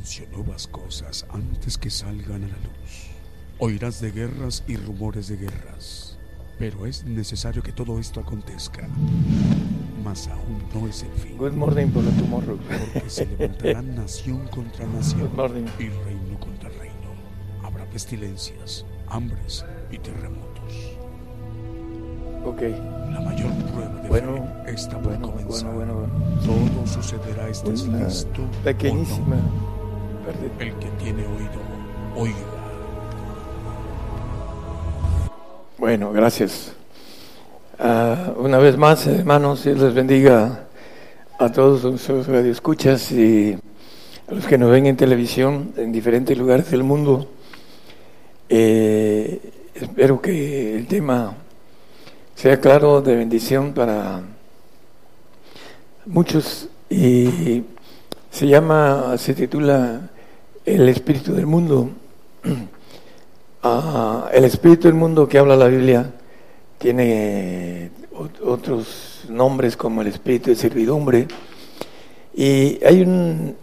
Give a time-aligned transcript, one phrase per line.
[0.00, 3.10] Anuncio nuevas cosas antes que salgan a la luz.
[3.58, 6.16] Oirás de guerras y rumores de guerras,
[6.58, 8.88] pero es necesario que todo esto acontezca.
[10.02, 12.58] Mas aún no es el fin, Good morning por tomorrow.
[12.94, 15.66] porque se levantará nación contra nación Good morning.
[15.78, 16.94] y reino contra reino.
[17.62, 20.96] Habrá pestilencias, hambres y terremotos.
[22.46, 22.62] ok.
[23.12, 25.74] La mayor prueba de Bueno, fe está por bueno, comenzar.
[25.74, 26.40] bueno, bueno, bueno.
[26.40, 28.42] Todo sucederá, estés Una listo.
[28.44, 29.36] o pequeñísima.
[29.36, 29.79] no.
[30.30, 31.60] El que tiene oído,
[32.14, 32.36] oiga.
[35.76, 36.72] Bueno, gracias.
[37.80, 40.66] Ah, una vez más, hermanos, Dios les bendiga
[41.36, 43.58] a todos nuestros radioescuchas y
[44.28, 47.28] a los que nos ven en televisión en diferentes lugares del mundo.
[48.48, 49.40] Eh,
[49.74, 51.34] espero que el tema
[52.36, 54.22] sea claro de bendición para
[56.06, 57.64] muchos y
[58.30, 60.02] se llama, se titula
[60.70, 61.90] El espíritu del mundo.
[63.62, 66.10] Ah, el espíritu del mundo que habla la Biblia
[66.78, 71.28] tiene ot- otros nombres como el espíritu de servidumbre
[72.34, 73.54] y hay un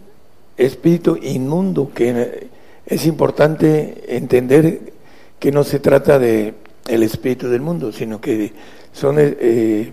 [0.56, 2.46] espíritu inmundo que
[2.86, 4.92] es importante entender
[5.40, 6.54] que no se trata de
[6.86, 8.52] el espíritu del mundo, sino que
[8.92, 9.92] son eh,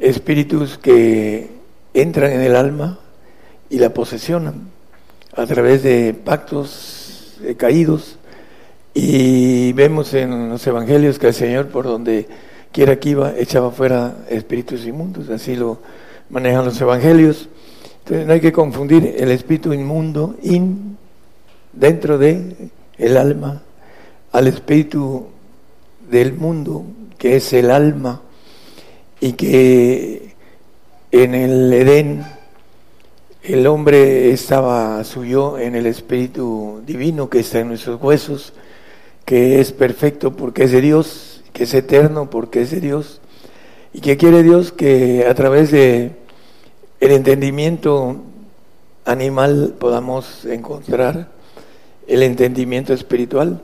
[0.00, 1.50] espíritus que
[1.92, 2.98] entran en el alma
[3.68, 4.74] y la posesionan
[5.36, 8.18] a través de pactos caídos
[8.94, 12.26] y vemos en los evangelios que el Señor por donde
[12.72, 15.78] quiera que iba echaba fuera espíritus inmundos, así lo
[16.30, 17.48] manejan los evangelios.
[17.98, 20.96] Entonces no hay que confundir el espíritu inmundo in
[21.72, 23.62] dentro de el alma
[24.32, 25.26] al espíritu
[26.10, 26.84] del mundo
[27.18, 28.22] que es el alma
[29.20, 30.34] y que
[31.10, 32.24] en el Edén
[33.46, 38.52] el hombre estaba suyo en el espíritu divino que está en nuestros huesos
[39.24, 43.20] que es perfecto porque es de Dios, que es eterno porque es de Dios,
[43.92, 46.12] y que quiere Dios que a través de
[47.00, 48.16] entendimiento
[49.04, 51.28] animal podamos encontrar
[52.08, 53.62] el entendimiento espiritual.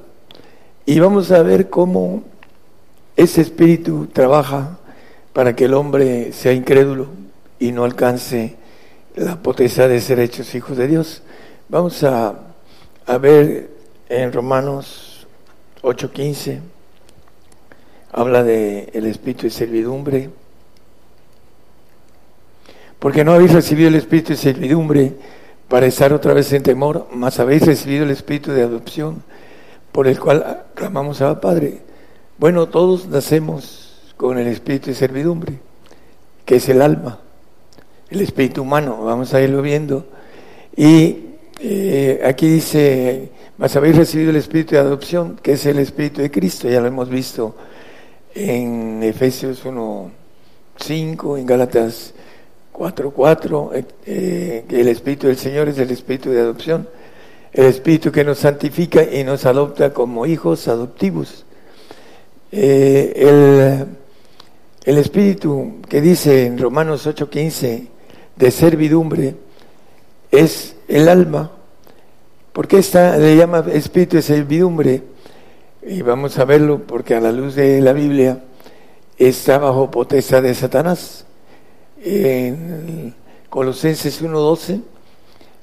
[0.87, 2.23] Y vamos a ver cómo
[3.17, 4.79] ese espíritu trabaja
[5.33, 7.09] para que el hombre sea incrédulo
[7.59, 8.62] y no alcance
[9.17, 11.23] la potestad de ser hechos hijos de Dios.
[11.69, 12.35] Vamos a,
[13.07, 13.71] a ver
[14.09, 15.27] en Romanos
[15.83, 16.61] 8:15
[18.13, 20.31] habla de el espíritu de servidumbre.
[22.99, 25.15] Porque no habéis recibido el espíritu de servidumbre
[25.69, 29.23] para estar otra vez en temor, mas habéis recibido el espíritu de adopción
[29.91, 31.81] por el cual clamamos a Padre.
[32.39, 35.59] Bueno, todos nacemos con el espíritu de servidumbre,
[36.45, 37.19] que es el alma,
[38.13, 40.07] el espíritu humano, vamos a irlo viendo.
[40.77, 41.17] Y
[41.61, 46.31] eh, aquí dice, mas habéis recibido el espíritu de adopción, que es el espíritu de
[46.31, 47.55] Cristo, ya lo hemos visto
[48.35, 52.15] en Efesios 1.5, en Gálatas
[52.73, 56.89] 4.4, eh, eh, que el espíritu del Señor es el espíritu de adopción,
[57.53, 61.45] el espíritu que nos santifica y nos adopta como hijos adoptivos.
[62.51, 63.87] Eh, el,
[64.85, 67.92] el espíritu que dice en Romanos 8.15
[68.37, 69.35] de servidumbre
[70.31, 71.51] es el alma.
[72.53, 75.03] ¿Por qué está, le llama espíritu de servidumbre?
[75.83, 78.43] Y vamos a verlo porque a la luz de la Biblia
[79.19, 81.25] está bajo potestad de Satanás.
[82.05, 83.15] En
[83.49, 84.81] Colosenses 1.12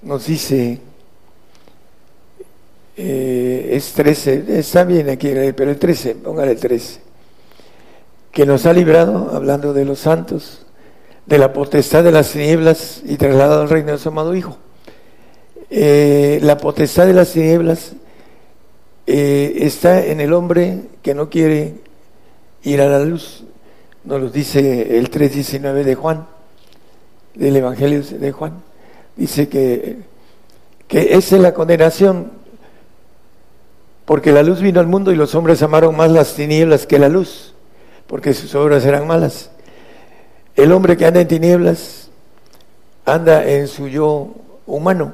[0.03, 0.79] nos dice,
[2.95, 7.01] eh, es 13, está bien aquí, pero el 13, póngale el 13,
[8.31, 10.65] que nos ha librado, hablando de los santos,
[11.29, 14.57] de la potestad de las tinieblas y trasladado al reino de su amado Hijo.
[15.69, 17.93] Eh, la potestad de las tinieblas
[19.07, 21.75] eh, está en el hombre que no quiere
[22.63, 23.43] ir a la luz.
[24.03, 26.25] Nos lo dice el 3.19 de Juan,
[27.35, 28.63] del Evangelio de Juan.
[29.15, 30.09] Dice que
[30.89, 32.31] que esa es la condenación,
[34.05, 37.09] porque la luz vino al mundo y los hombres amaron más las tinieblas que la
[37.09, 37.53] luz,
[38.07, 39.51] porque sus obras eran malas.
[40.59, 42.09] El hombre que anda en tinieblas
[43.05, 44.27] anda en su yo
[44.67, 45.13] humano,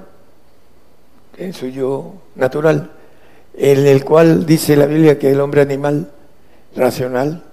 [1.37, 2.89] en su yo natural,
[3.53, 6.09] en el cual dice la Biblia que el hombre animal
[6.75, 7.43] racional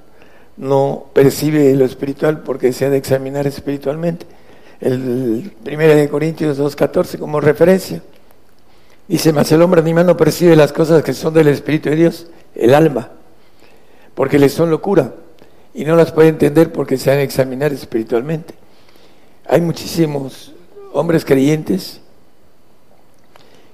[0.57, 4.25] no percibe lo espiritual porque se ha de examinar espiritualmente.
[4.81, 8.03] El 1 de Corintios 2.14 como referencia.
[9.07, 12.27] Dice, mas el hombre animal no percibe las cosas que son del Espíritu de Dios,
[12.55, 13.11] el alma,
[14.15, 15.13] porque le son locura
[15.75, 18.55] y no las puede entender porque se han de examinar espiritualmente.
[19.47, 20.53] Hay muchísimos
[20.93, 22.01] hombres creyentes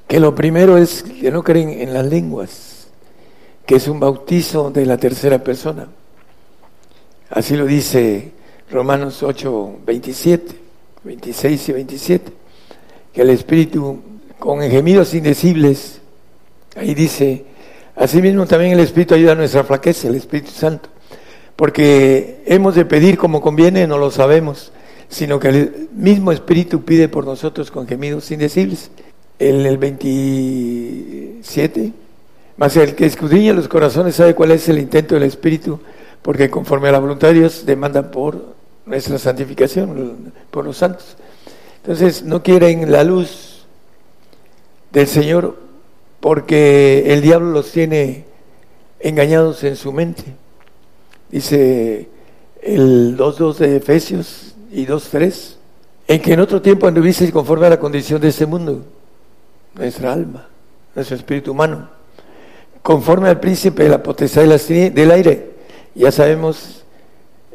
[0.06, 2.89] que lo primero es que no creen en las lenguas,
[3.67, 5.89] que es un bautizo de la tercera persona.
[7.29, 8.33] Así lo dice
[8.71, 10.55] Romanos 8, 27,
[11.05, 12.33] 26 y 27,
[13.12, 14.00] que el Espíritu
[14.39, 16.00] con gemidos indecibles,
[16.77, 17.45] ahí dice,
[17.97, 20.89] asimismo también el Espíritu ayuda a nuestra flaqueza, el Espíritu Santo,
[21.58, 24.70] porque hemos de pedir como conviene, no lo sabemos,
[25.08, 28.93] sino que el mismo Espíritu pide por nosotros con gemidos indecibles.
[29.40, 31.93] En el 27,
[32.58, 35.81] más el que escudriña los corazones sabe cuál es el intento del Espíritu,
[36.22, 38.54] porque conforme a la voluntad de Dios demanda por
[38.87, 41.16] nuestra santificación, por los santos.
[41.82, 43.66] Entonces no quieren la luz
[44.93, 45.58] del Señor
[46.20, 48.26] porque el diablo los tiene
[49.00, 50.22] engañados en su mente.
[51.30, 52.08] Dice
[52.62, 55.54] el 2.2 de Efesios y 2.3,
[56.08, 58.84] en que en otro tiempo anduvisteis conforme a la condición de este mundo,
[59.75, 60.48] nuestra alma,
[60.94, 61.88] nuestro espíritu humano,
[62.82, 65.50] conforme al príncipe de la potestad del aire.
[65.94, 66.84] Ya sabemos,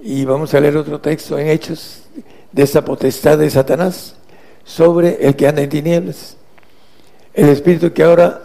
[0.04, 2.04] y vamos a leer otro texto en Hechos,
[2.52, 4.16] de esa potestad de Satanás
[4.64, 6.38] sobre el que anda en tinieblas.
[7.34, 8.42] El espíritu que ahora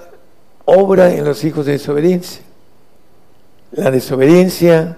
[0.64, 2.40] obra en los hijos de desobediencia.
[3.72, 4.96] La desobediencia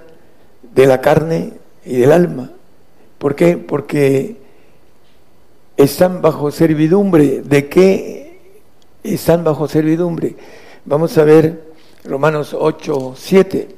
[0.75, 1.52] de la carne
[1.84, 2.50] y del alma.
[3.19, 3.56] ¿Por qué?
[3.56, 4.37] Porque
[5.76, 7.43] están bajo servidumbre.
[7.43, 8.40] ¿De qué
[9.02, 10.37] están bajo servidumbre?
[10.84, 11.70] Vamos a ver
[12.05, 13.69] Romanos 8, 7.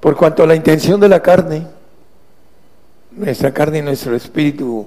[0.00, 1.66] Por cuanto a la intención de la carne,
[3.12, 4.86] nuestra carne y nuestro espíritu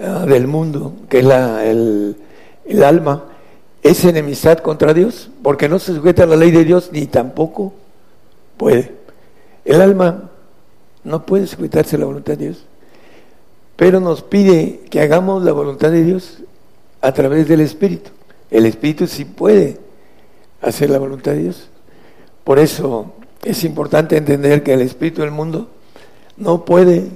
[0.00, 2.16] ah, del mundo, que es la, el,
[2.64, 3.24] el alma,
[3.82, 7.72] es enemistad contra Dios, porque no se sujeta a la ley de Dios ni tampoco
[8.56, 8.92] puede.
[9.64, 10.25] El alma
[11.06, 12.66] no puede sujetarse a la voluntad de Dios,
[13.76, 16.38] pero nos pide que hagamos la voluntad de Dios
[17.00, 18.10] a través del Espíritu.
[18.50, 19.78] El Espíritu sí puede
[20.60, 21.68] hacer la voluntad de Dios.
[22.42, 23.12] Por eso
[23.44, 25.68] es importante entender que el Espíritu del mundo
[26.36, 27.08] no puede,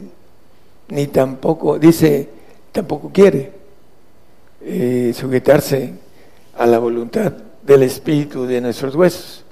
[0.88, 2.28] ni tampoco, dice,
[2.70, 3.52] tampoco quiere
[4.60, 5.94] eh, sujetarse
[6.56, 7.32] a la voluntad
[7.66, 9.44] del Espíritu de nuestros huesos.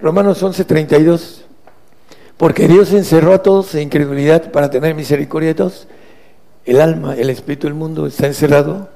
[0.00, 1.43] Romanos 11:32,
[2.36, 5.86] porque Dios encerró a todos en incredulidad para tener misericordia de todos.
[6.64, 8.88] El alma, el espíritu del mundo está encerrado.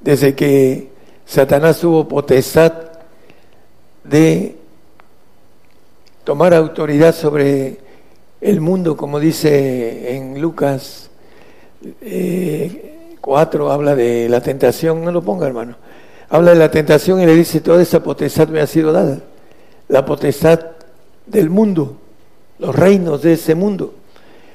[0.00, 0.90] Desde que
[1.26, 2.72] Satanás tuvo potestad
[4.04, 4.56] de
[6.24, 7.78] tomar autoridad sobre
[8.40, 11.10] el mundo, como dice en Lucas
[12.00, 15.76] eh, 4, habla de la tentación, no lo ponga hermano,
[16.28, 19.20] habla de la tentación y le dice, toda esa potestad me ha sido dada,
[19.88, 20.60] la potestad
[21.26, 22.01] del mundo,
[22.62, 23.92] los reinos de ese mundo.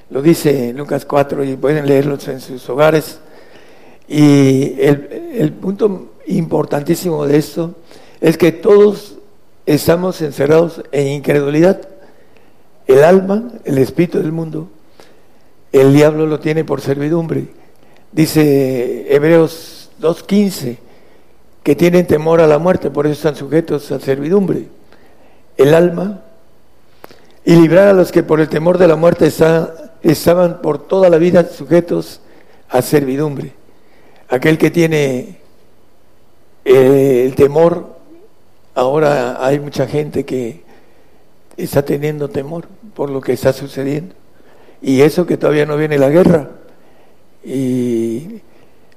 [0.10, 3.20] Lo dice Lucas 4 y pueden leerlos en sus hogares.
[4.08, 7.76] Y el, el punto importantísimo de esto
[8.22, 9.16] es que todos
[9.66, 11.82] estamos encerrados en incredulidad.
[12.88, 14.70] El alma, el espíritu del mundo,
[15.74, 17.48] el diablo lo tiene por servidumbre.
[18.14, 20.78] Dice Hebreos 2.15
[21.62, 24.70] que tienen temor a la muerte, por eso están sujetos a servidumbre.
[25.58, 26.22] El alma
[27.48, 29.32] y librar a los que por el temor de la muerte
[30.04, 32.20] estaban por toda la vida sujetos
[32.68, 33.54] a servidumbre.
[34.28, 35.38] Aquel que tiene
[36.66, 37.96] eh, el temor,
[38.76, 40.62] ahora hay mucha gente que
[41.56, 44.14] está teniendo temor por lo que está sucediendo.
[44.82, 46.50] Y eso que todavía no viene la guerra.
[47.46, 48.42] Y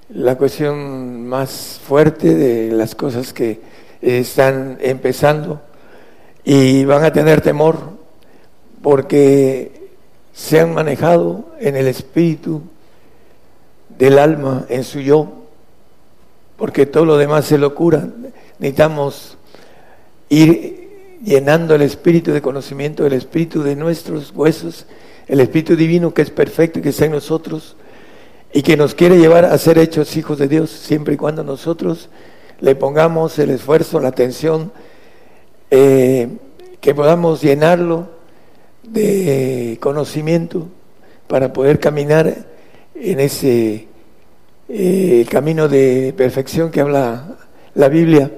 [0.08, 3.60] la cuestión más fuerte de las cosas que
[4.02, 5.60] están empezando
[6.42, 7.99] y van a tener temor
[8.82, 9.90] porque
[10.32, 12.62] se han manejado en el espíritu
[13.98, 15.28] del alma, en su yo,
[16.56, 18.08] porque todo lo demás es locura.
[18.58, 19.36] Necesitamos
[20.28, 24.86] ir llenando el espíritu de conocimiento, el espíritu de nuestros huesos,
[25.26, 27.76] el espíritu divino que es perfecto y que está en nosotros
[28.52, 32.08] y que nos quiere llevar a ser hechos hijos de Dios siempre y cuando nosotros
[32.60, 34.72] le pongamos el esfuerzo, la atención,
[35.70, 36.28] eh,
[36.80, 38.08] que podamos llenarlo
[38.82, 40.68] de conocimiento
[41.26, 42.34] para poder caminar
[42.94, 43.86] en ese
[44.68, 47.36] eh, camino de perfección que habla
[47.74, 48.30] la Biblia,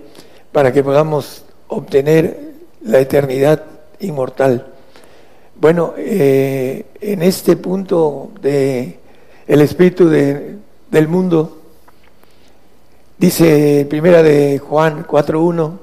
[0.53, 3.65] para que podamos obtener la eternidad
[4.01, 4.67] inmortal.
[5.57, 8.99] Bueno, eh, en este punto de
[9.47, 10.57] el espíritu de,
[10.91, 11.59] del mundo,
[13.19, 15.79] dice primera de Juan 4.1,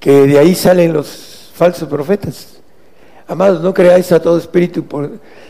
[0.00, 2.53] que de ahí salen los falsos profetas.
[3.26, 4.84] Amados, no creáis a todo espíritu,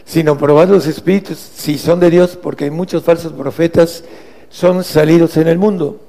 [0.04, 4.04] sino probad los espíritus si son de Dios, porque muchos falsos profetas
[4.48, 6.00] son salidos en el mundo.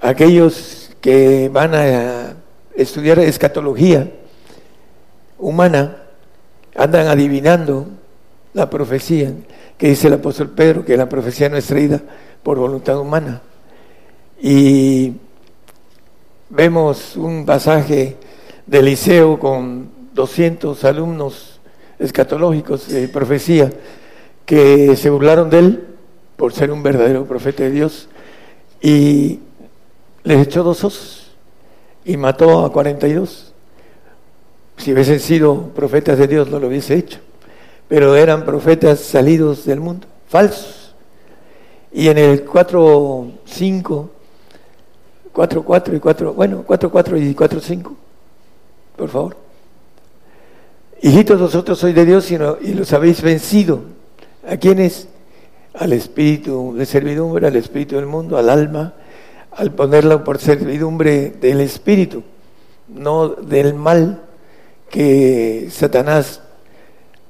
[0.00, 2.34] Aquellos que van a
[2.76, 4.10] estudiar escatología
[5.38, 5.96] humana
[6.76, 7.86] andan adivinando
[8.52, 9.32] la profecía
[9.78, 12.00] que dice el apóstol Pedro, que la profecía no es traída
[12.42, 13.40] por voluntad humana.
[14.40, 15.14] Y
[16.50, 18.16] vemos un pasaje
[18.66, 21.60] de Liceo con 200 alumnos
[21.98, 23.72] escatológicos de profecía
[24.44, 25.84] que se burlaron de él
[26.36, 28.08] por ser un verdadero profeta de Dios
[28.80, 29.40] y
[30.24, 31.32] les echó dos osos
[32.04, 33.52] y mató a 42.
[34.78, 37.18] Si hubiesen sido profetas de Dios no lo hubiese hecho
[37.92, 40.94] pero eran profetas salidos del mundo, falsos.
[41.92, 44.10] Y en el 4, 5,
[45.30, 47.96] 4, 4 y 4, bueno, 4, 4 y 4, 5,
[48.96, 49.36] por favor.
[51.04, 53.80] Hijitos, vosotros sois de Dios y, los habéis vencido.
[54.48, 55.08] ¿A quiénes?
[55.74, 58.94] Al espíritu de servidumbre, al espíritu del mundo, al alma,
[59.50, 62.22] al ponerlo por servidumbre del espíritu,
[62.86, 64.22] no del mal
[64.90, 66.40] que Satanás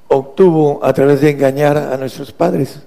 [0.09, 2.81] obtuvo a través de engañar a nuestros padres.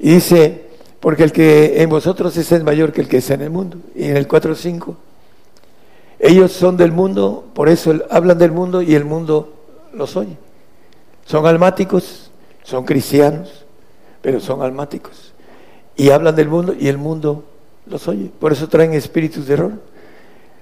[0.00, 3.50] Y dice, porque el que en vosotros es mayor que el que está en el
[3.50, 3.76] mundo.
[3.94, 4.96] Y en el 4.5,
[6.18, 9.59] ellos son del mundo, por eso hablan del mundo y el mundo
[9.92, 10.36] los oye.
[11.24, 12.30] Son almáticos,
[12.62, 13.64] son cristianos,
[14.22, 15.32] pero son almáticos.
[15.96, 17.44] Y hablan del mundo y el mundo
[17.86, 18.30] los oye.
[18.38, 19.72] Por eso traen espíritus de error.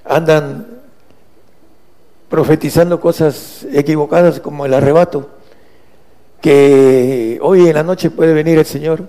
[0.04, 0.66] Andan
[2.28, 5.30] profetizando cosas equivocadas como el arrebato
[6.40, 9.08] que hoy en la noche puede venir el Señor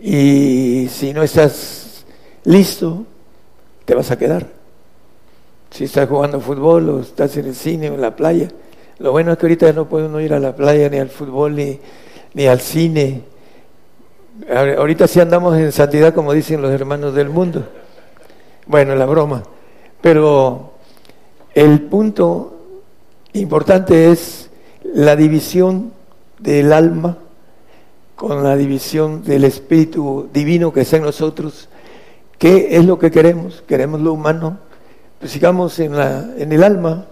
[0.00, 2.04] y si no estás
[2.44, 3.04] listo,
[3.84, 4.46] te vas a quedar.
[5.70, 8.48] Si estás jugando fútbol o estás en el cine en la playa,
[9.00, 11.56] lo bueno es que ahorita no puede uno ir a la playa ni al fútbol
[11.56, 11.80] ni,
[12.34, 13.22] ni al cine.
[14.76, 17.66] Ahorita sí andamos en santidad como dicen los hermanos del mundo.
[18.66, 19.42] Bueno, la broma.
[20.02, 20.74] Pero
[21.54, 22.58] el punto
[23.32, 24.50] importante es
[24.84, 25.92] la división
[26.38, 27.16] del alma
[28.16, 31.70] con la división del espíritu divino que está en nosotros.
[32.36, 33.62] ¿Qué es lo que queremos?
[33.66, 34.58] ¿Queremos lo humano?
[35.18, 37.06] Pues sigamos en, la, en el alma,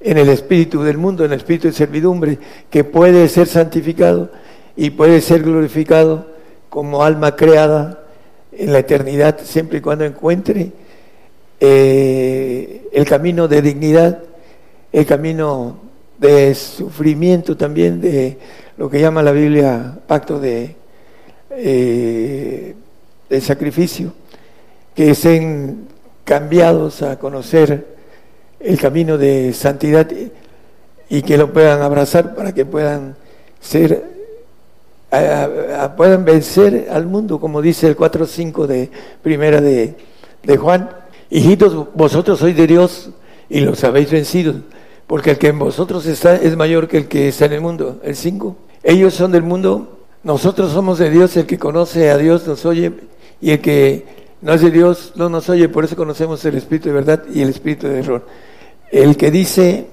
[0.00, 2.38] en el espíritu del mundo, en el espíritu de servidumbre,
[2.70, 4.30] que puede ser santificado
[4.76, 6.26] y puede ser glorificado
[6.68, 8.04] como alma creada
[8.52, 10.72] en la eternidad, siempre y cuando encuentre
[11.60, 14.22] eh, el camino de dignidad,
[14.92, 15.78] el camino
[16.18, 18.38] de sufrimiento también, de
[18.76, 20.76] lo que llama la Biblia pacto de,
[21.50, 22.74] eh,
[23.28, 24.12] de sacrificio,
[24.94, 25.88] que sean
[26.24, 27.95] cambiados a conocer
[28.66, 30.08] el camino de santidad
[31.08, 33.16] y que lo puedan abrazar para que puedan
[33.60, 34.16] ser
[35.96, 38.90] puedan vencer al mundo, como dice el 4.5 de
[39.22, 39.94] primera de,
[40.42, 40.90] de Juan.
[41.30, 43.10] Hijitos, vosotros sois de Dios
[43.48, 44.54] y los habéis vencido
[45.06, 48.00] porque el que en vosotros está es mayor que el que está en el mundo.
[48.02, 48.56] El 5.
[48.82, 52.92] Ellos son del mundo, nosotros somos de Dios, el que conoce a Dios nos oye
[53.40, 54.04] y el que
[54.40, 57.42] no es de Dios no nos oye, por eso conocemos el espíritu de verdad y
[57.42, 58.26] el espíritu de error.
[58.90, 59.86] El que dice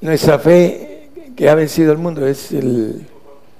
[0.00, 3.06] nuestra fe que ha vencido el mundo es el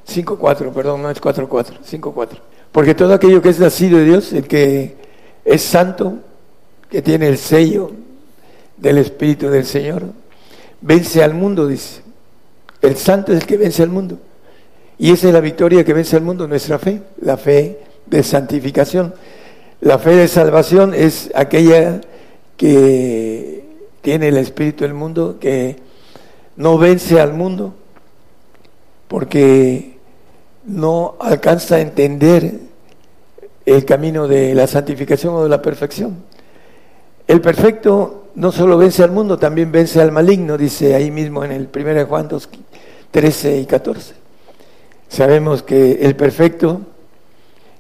[0.08, 2.28] 5.4, perdón, no es 4.4, 5.4.
[2.72, 4.96] Porque todo aquello que es nacido de Dios, el que
[5.44, 6.18] es santo,
[6.88, 7.92] que tiene el sello
[8.76, 10.04] del Espíritu del Señor,
[10.80, 12.02] vence al mundo, dice.
[12.80, 14.18] El santo es el que vence al mundo.
[14.99, 19.14] Y esa es la victoria que vence al mundo, nuestra fe, la fe de santificación.
[19.80, 22.00] La fe de salvación es aquella
[22.56, 23.59] que
[24.00, 25.76] tiene el espíritu del mundo, que
[26.57, 27.75] no vence al mundo,
[29.09, 29.99] porque
[30.64, 32.52] no alcanza a entender
[33.66, 36.16] el camino de la santificación o de la perfección.
[37.26, 41.52] El perfecto no solo vence al mundo, también vence al maligno, dice ahí mismo en
[41.52, 42.49] el 1 Juan 2,
[43.11, 44.14] 13 y 14.
[45.09, 46.80] Sabemos que el perfecto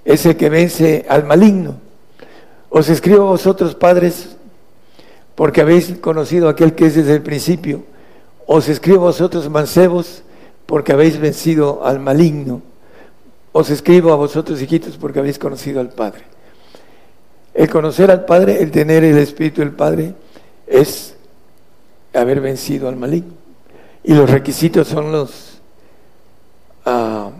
[0.04, 1.76] es el que vence al maligno,
[2.70, 4.36] Os escribo a vosotros, padres,
[5.34, 7.84] porque habéis conocido aquel que es desde el principio.
[8.46, 10.22] Os escribo a vosotros, mancebos,
[10.66, 12.62] porque habéis vencido al maligno.
[13.52, 16.22] Os escribo a vosotros, hijitos, porque habéis conocido al Padre.
[17.54, 20.14] El conocer al Padre, el tener el Espíritu del Padre,
[20.66, 21.14] es
[22.14, 23.34] haber vencido al maligno.
[24.04, 25.60] Y los requisitos son los
[26.86, 27.30] ah,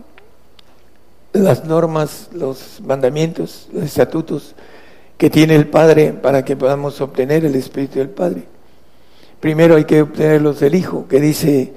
[1.33, 4.55] las normas, los mandamientos, los estatutos
[5.21, 8.45] que tiene el Padre para que podamos obtener el Espíritu del Padre.
[9.39, 11.75] Primero hay que obtenerlos del Hijo, que dice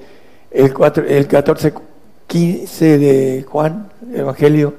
[0.50, 1.74] el, 4, el 14,
[2.26, 4.72] 15 de Juan, Evangelio,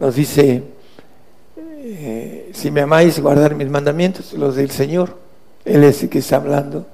[0.00, 0.64] nos dice,
[1.56, 5.16] eh, si me amáis, guardar mis mandamientos, los del Señor.
[5.64, 6.86] Él es el que está hablando.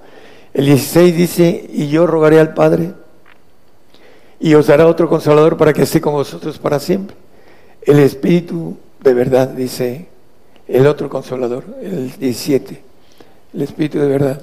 [0.53, 2.93] El 16 dice, y yo rogaré al Padre
[4.39, 7.17] y os dará otro consolador para que esté con vosotros para siempre.
[7.81, 10.18] El Espíritu de verdad, dice
[10.69, 12.83] el otro consolador, el 17,
[13.55, 14.41] el Espíritu de verdad,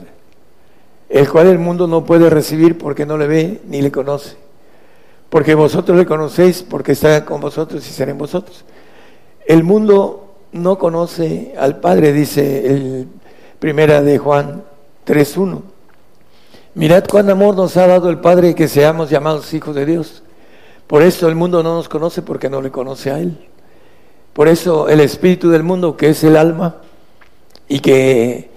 [1.08, 4.36] el cual el mundo no puede recibir porque no le ve ni le conoce,
[5.30, 8.66] porque vosotros le conocéis porque está con vosotros y será en vosotros.
[9.46, 13.08] El mundo no conoce al Padre, dice el
[13.60, 14.64] primera de Juan
[15.06, 15.62] 3.1
[16.76, 20.24] Mirad cuán amor nos ha dado el Padre que seamos llamados hijos de Dios.
[20.88, 23.38] Por eso el mundo no nos conoce porque no le conoce a Él.
[24.36, 26.82] Por eso el espíritu del mundo, que es el alma,
[27.70, 28.50] y que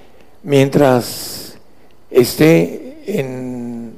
[0.42, 1.56] mientras
[2.10, 3.92] esté en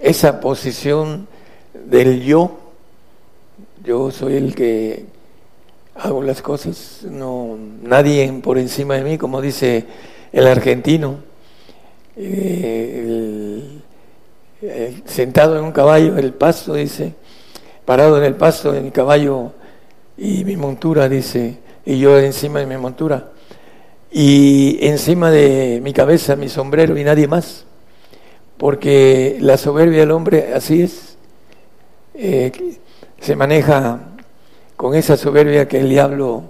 [0.00, 1.28] esa posición
[1.72, 2.58] del yo,
[3.84, 5.04] yo soy el que
[5.94, 9.84] hago las cosas, no nadie por encima de mí, como dice
[10.32, 11.18] el argentino,
[12.16, 13.78] eh,
[15.04, 17.14] sentado en un caballo, el pasto, dice,
[17.84, 19.52] parado en el pasto, en mi caballo
[20.20, 23.30] y mi montura, dice, y yo encima de mi montura,
[24.12, 27.64] y encima de mi cabeza mi sombrero y nadie más,
[28.58, 31.16] porque la soberbia del hombre así es,
[32.12, 32.52] eh,
[33.18, 33.98] se maneja
[34.76, 36.44] con esa soberbia que el diablo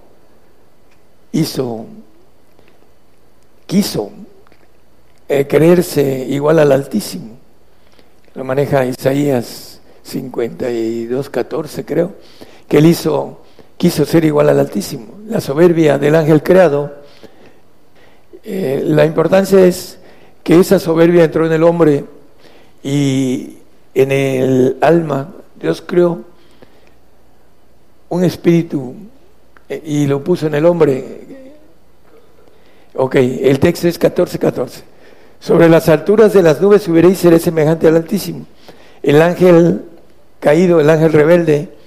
[1.30, 1.86] hizo,
[3.66, 4.10] quiso
[5.28, 7.38] eh, creerse igual al Altísimo.
[8.34, 12.14] Lo maneja Isaías 52, 14 creo,
[12.66, 13.42] que él hizo,
[13.80, 15.20] quiso ser igual al Altísimo.
[15.26, 16.96] La soberbia del ángel creado,
[18.44, 19.98] eh, la importancia es
[20.42, 22.04] que esa soberbia entró en el hombre
[22.82, 23.56] y
[23.94, 26.20] en el alma, Dios creó
[28.10, 28.96] un espíritu
[29.66, 31.20] eh, y lo puso en el hombre.
[32.96, 34.82] Ok, el texto es 14, 14.
[35.40, 38.44] Sobre las alturas de las nubes subiréis y seré semejante al Altísimo.
[39.02, 39.86] El ángel
[40.38, 41.79] caído, el ángel rebelde,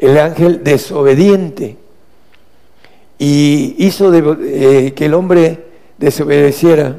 [0.00, 1.76] el ángel desobediente.
[3.18, 5.66] Y hizo eh, que el hombre
[5.98, 6.96] desobedeciera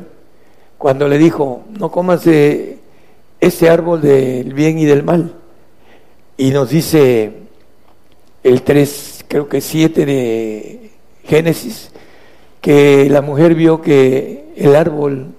[0.78, 2.78] cuando le dijo, no comas de
[3.40, 5.34] este árbol del bien y del mal.
[6.38, 7.34] Y nos dice
[8.44, 10.92] el 3, creo que 7 de
[11.26, 11.92] Génesis,
[12.62, 15.34] que la mujer vio que el árbol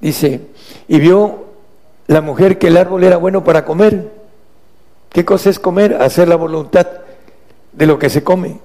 [0.00, 0.40] Dice,
[0.86, 1.46] y vio
[2.06, 4.10] la mujer que el árbol era bueno para comer.
[5.10, 5.94] ¿Qué cosa es comer?
[5.94, 6.86] Hacer la voluntad
[7.72, 8.58] de lo que se come.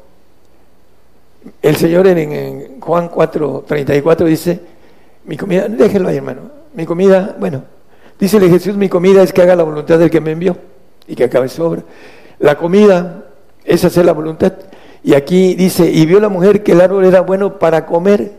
[1.61, 4.59] El Señor en, Juan 4, 34 dice,
[5.25, 6.41] mi comida, déjenlo ahí hermano,
[6.73, 7.63] mi comida, bueno,
[8.19, 10.55] dícele Jesús, mi comida es que haga la voluntad del que me envió
[11.05, 11.83] y que acabe su obra.
[12.39, 13.25] La comida
[13.65, 14.53] es hacer la voluntad.
[15.03, 18.31] Y aquí dice, y vio la mujer que el árbol era bueno para comer.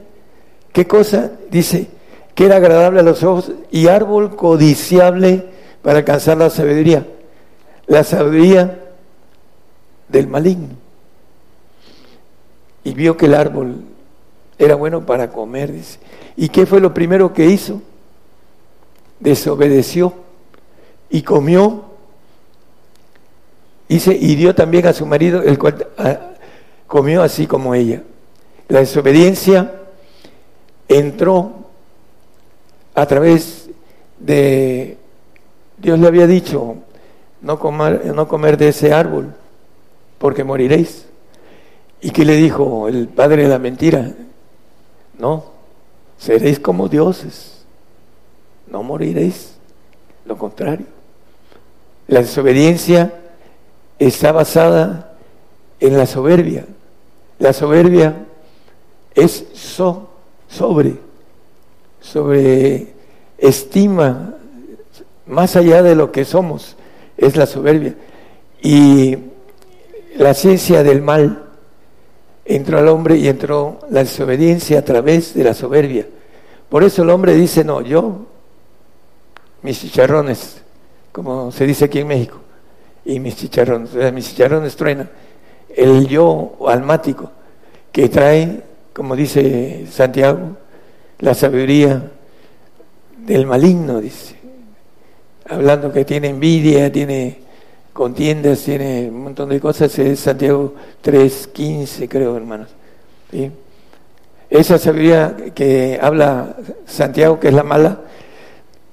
[0.72, 1.32] ¿Qué cosa?
[1.50, 1.88] Dice,
[2.34, 5.44] que era agradable a los ojos y árbol codiciable
[5.82, 7.06] para alcanzar la sabiduría.
[7.86, 8.80] La sabiduría
[10.08, 10.76] del maligno.
[12.84, 13.82] Y vio que el árbol
[14.58, 15.72] era bueno para comer.
[16.36, 17.80] ¿Y qué fue lo primero que hizo?
[19.20, 20.14] Desobedeció
[21.10, 21.84] y comió.
[23.88, 26.32] Dice, y dio también a su marido, el cual ah,
[26.86, 28.02] comió así como ella.
[28.68, 29.72] La desobediencia
[30.88, 31.52] entró
[32.94, 33.68] a través
[34.18, 34.96] de,
[35.78, 36.76] Dios le había dicho,
[37.44, 39.34] no comer, no comer de ese árbol,
[40.18, 41.04] porque moriréis.
[42.00, 44.12] ¿Y qué le dijo el padre de la mentira?
[45.18, 45.44] No,
[46.18, 47.64] seréis como dioses,
[48.66, 49.56] no moriréis,
[50.24, 50.86] lo contrario.
[52.08, 53.12] La desobediencia
[53.98, 55.12] está basada
[55.80, 56.64] en la soberbia.
[57.38, 58.24] La soberbia
[59.14, 60.08] es so,
[60.48, 60.96] sobre,
[62.00, 62.94] sobre
[63.36, 64.34] estima
[65.26, 66.76] más allá de lo que somos,
[67.16, 67.94] es la soberbia.
[68.62, 69.16] Y
[70.16, 71.44] la ciencia del mal
[72.44, 76.06] entró al hombre y entró la desobediencia a través de la soberbia.
[76.68, 78.26] Por eso el hombre dice, no, yo,
[79.62, 80.62] mis chicharrones,
[81.12, 82.38] como se dice aquí en México,
[83.04, 85.10] y mis chicharrones, mis chicharrones truenan.
[85.74, 87.30] El yo almático,
[87.90, 90.56] que trae, como dice Santiago,
[91.18, 92.10] la sabiduría
[93.18, 94.36] del maligno, dice,
[95.48, 97.38] hablando que tiene envidia, tiene
[97.92, 102.68] contiendas, tiene un montón de cosas, es Santiago 3.15, creo, hermanos.
[104.50, 108.00] Esa sabiduría que habla Santiago, que es la mala,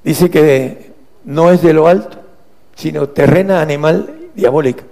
[0.04, 0.92] dice que
[1.26, 2.18] no es de lo alto,
[2.76, 4.84] sino terrena, animal, diabólica.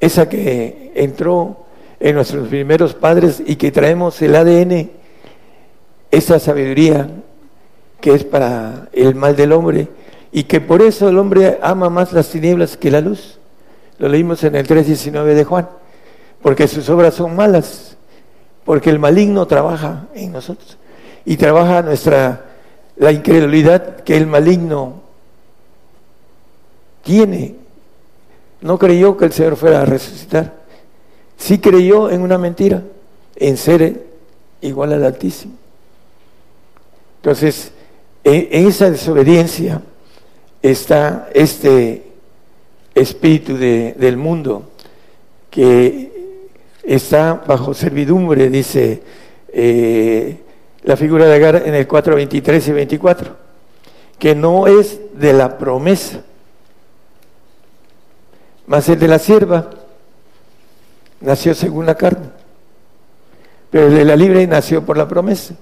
[0.00, 1.66] Esa que entró
[2.00, 4.90] en nuestros primeros padres y que traemos el ADN,
[6.10, 7.08] esa sabiduría
[8.00, 9.88] que es para el mal del hombre
[10.32, 13.38] y que por eso el hombre ama más las tinieblas que la luz.
[13.98, 15.68] Lo leímos en el 3.19 de Juan,
[16.40, 17.96] porque sus obras son malas,
[18.64, 20.78] porque el maligno trabaja en nosotros
[21.26, 22.46] y trabaja nuestra
[22.96, 25.02] la incredulidad que el maligno
[27.04, 27.56] tiene.
[28.62, 30.54] No creyó que el Señor fuera a resucitar.
[31.36, 32.82] Sí creyó en una mentira,
[33.36, 34.06] en ser
[34.60, 35.54] igual al Altísimo.
[37.16, 37.72] Entonces,
[38.24, 39.82] en esa desobediencia
[40.62, 42.04] está este
[42.94, 44.70] espíritu de, del mundo
[45.50, 46.12] que
[46.82, 49.02] está bajo servidumbre, dice
[49.52, 50.38] eh,
[50.84, 53.36] la figura de Agar en el 4, 23 y 24,
[54.18, 56.22] que no es de la promesa,
[58.66, 59.70] más el de la sierva
[61.20, 62.30] nació según la carne,
[63.70, 65.54] pero el de la libre nació por la promesa.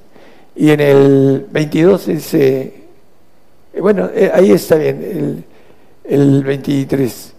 [0.56, 2.79] Y en el 22 dice,
[3.78, 5.44] bueno, eh, ahí está bien, el,
[6.04, 7.35] el 23.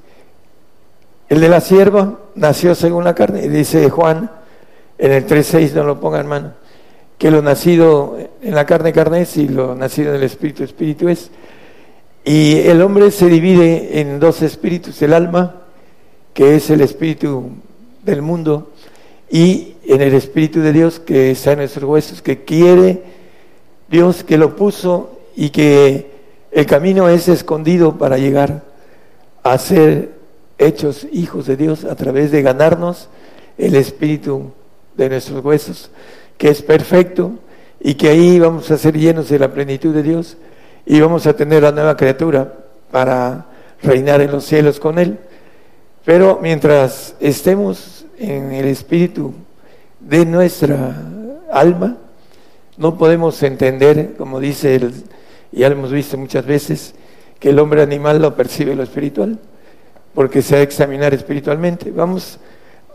[1.29, 4.29] El de la sierva nació según la carne, dice Juan
[4.97, 6.51] en el 3.6, no lo ponga hermano,
[7.17, 11.09] que lo nacido en la carne, carne es, y lo nacido en el espíritu, espíritu
[11.09, 11.31] es.
[12.23, 15.55] Y el hombre se divide en dos espíritus, el alma,
[16.33, 17.49] que es el espíritu
[18.03, 18.71] del mundo,
[19.29, 23.01] y en el espíritu de Dios que está en nuestros huesos, que quiere
[23.89, 26.10] Dios que lo puso y que
[26.51, 28.61] el camino es escondido para llegar
[29.43, 30.11] a ser
[30.57, 33.07] hechos hijos de Dios a través de ganarnos
[33.57, 34.51] el espíritu
[34.95, 35.89] de nuestros huesos,
[36.37, 37.31] que es perfecto
[37.79, 40.37] y que ahí vamos a ser llenos de la plenitud de Dios
[40.85, 42.53] y vamos a tener la nueva criatura
[42.91, 43.45] para
[43.81, 45.17] reinar en los cielos con Él.
[46.03, 49.33] Pero mientras estemos en el espíritu
[49.99, 50.95] de nuestra
[51.51, 51.97] alma,
[52.77, 54.93] no podemos entender, como dice el,
[55.51, 56.93] ya lo hemos visto muchas veces,
[57.39, 59.39] que el hombre animal lo percibe lo espiritual,
[60.13, 61.91] porque se ha de examinar espiritualmente.
[61.91, 62.39] Vamos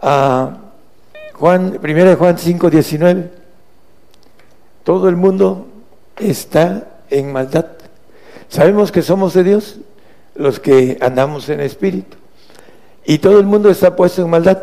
[0.01, 0.59] a
[1.35, 3.31] Juan, 1 Juan 5, 19.
[4.85, 5.66] Todo el mundo
[6.19, 7.66] está en maldad.
[8.49, 9.79] Sabemos que somos de Dios
[10.35, 12.16] los que andamos en espíritu.
[13.05, 14.59] Y todo el mundo está puesto en maldad.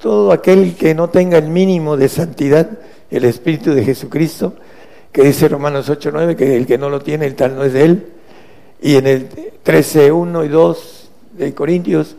[0.00, 2.68] Todo aquel que no tenga el mínimo de santidad,
[3.10, 4.54] el espíritu de Jesucristo,
[5.16, 7.72] que dice Romanos 8, 9, que el que no lo tiene, el tal no es
[7.72, 8.06] de él.
[8.82, 9.26] Y en el
[9.62, 12.16] 13, 1 y 2 de Corintios,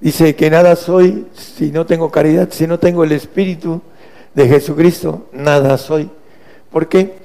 [0.00, 3.82] dice que nada soy si no tengo caridad, si no tengo el espíritu
[4.32, 6.08] de Jesucristo, nada soy.
[6.70, 7.16] ¿Por qué?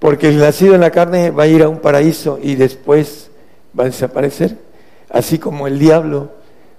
[0.00, 3.30] Porque el nacido en la carne va a ir a un paraíso y después
[3.78, 4.58] va a desaparecer.
[5.08, 6.32] Así como el diablo,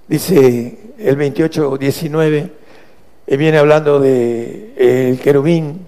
[0.10, 2.52] dice el 28, 19,
[3.28, 5.88] y viene hablando de el querubín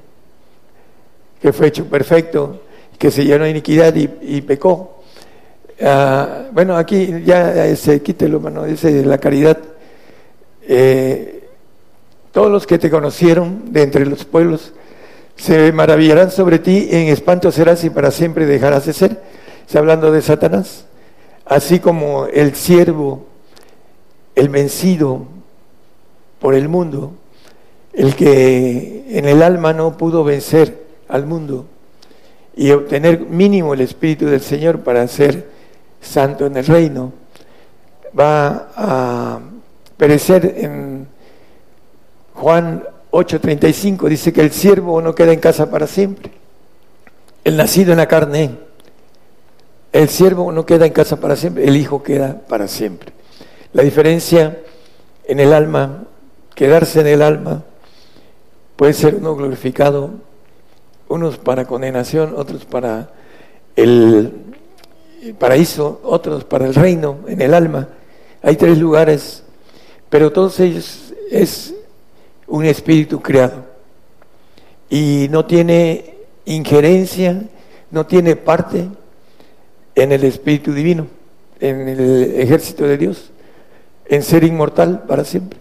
[1.41, 2.61] que fue hecho perfecto,
[2.97, 5.01] que se llenó de iniquidad y, pecó.
[5.81, 9.57] Ah, bueno, aquí ya se quítelo, mano, dice la caridad.
[10.67, 11.47] Eh,
[12.31, 14.73] todos los que te conocieron de entre los pueblos
[15.35, 19.21] se maravillarán sobre ti, en espanto serás y para siempre dejarás de ser.
[19.65, 20.85] Está hablando de Satanás.
[21.45, 23.25] Así como el siervo,
[24.35, 25.25] el vencido
[26.39, 27.13] por el mundo,
[27.93, 31.65] el que en el alma no pudo vencer al mundo
[32.55, 35.49] y obtener mínimo el Espíritu del Señor para ser
[36.01, 37.11] santo en el reino,
[38.17, 39.39] va a
[39.97, 41.07] perecer en
[42.35, 46.31] Juan 8:35, dice que el siervo no queda en casa para siempre,
[47.43, 48.57] el nacido en la carne,
[49.91, 53.13] el siervo no queda en casa para siempre, el hijo queda para siempre.
[53.73, 54.59] La diferencia
[55.25, 56.03] en el alma,
[56.55, 57.63] quedarse en el alma,
[58.75, 60.11] puede ser uno glorificado
[61.09, 63.09] unos para condenación, otros para
[63.75, 64.31] el
[65.37, 67.89] paraíso, otros para el reino, en el alma.
[68.41, 69.43] Hay tres lugares,
[70.09, 71.73] pero todos ellos es
[72.47, 73.65] un espíritu creado
[74.89, 77.43] y no tiene injerencia,
[77.91, 78.87] no tiene parte
[79.95, 81.07] en el espíritu divino,
[81.59, 83.31] en el ejército de Dios,
[84.05, 85.59] en ser inmortal para siempre.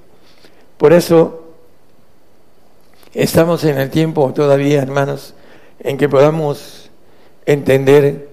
[0.76, 1.42] Por eso
[3.12, 5.34] estamos en el tiempo todavía, hermanos,
[5.80, 6.90] en que podamos
[7.46, 8.28] entender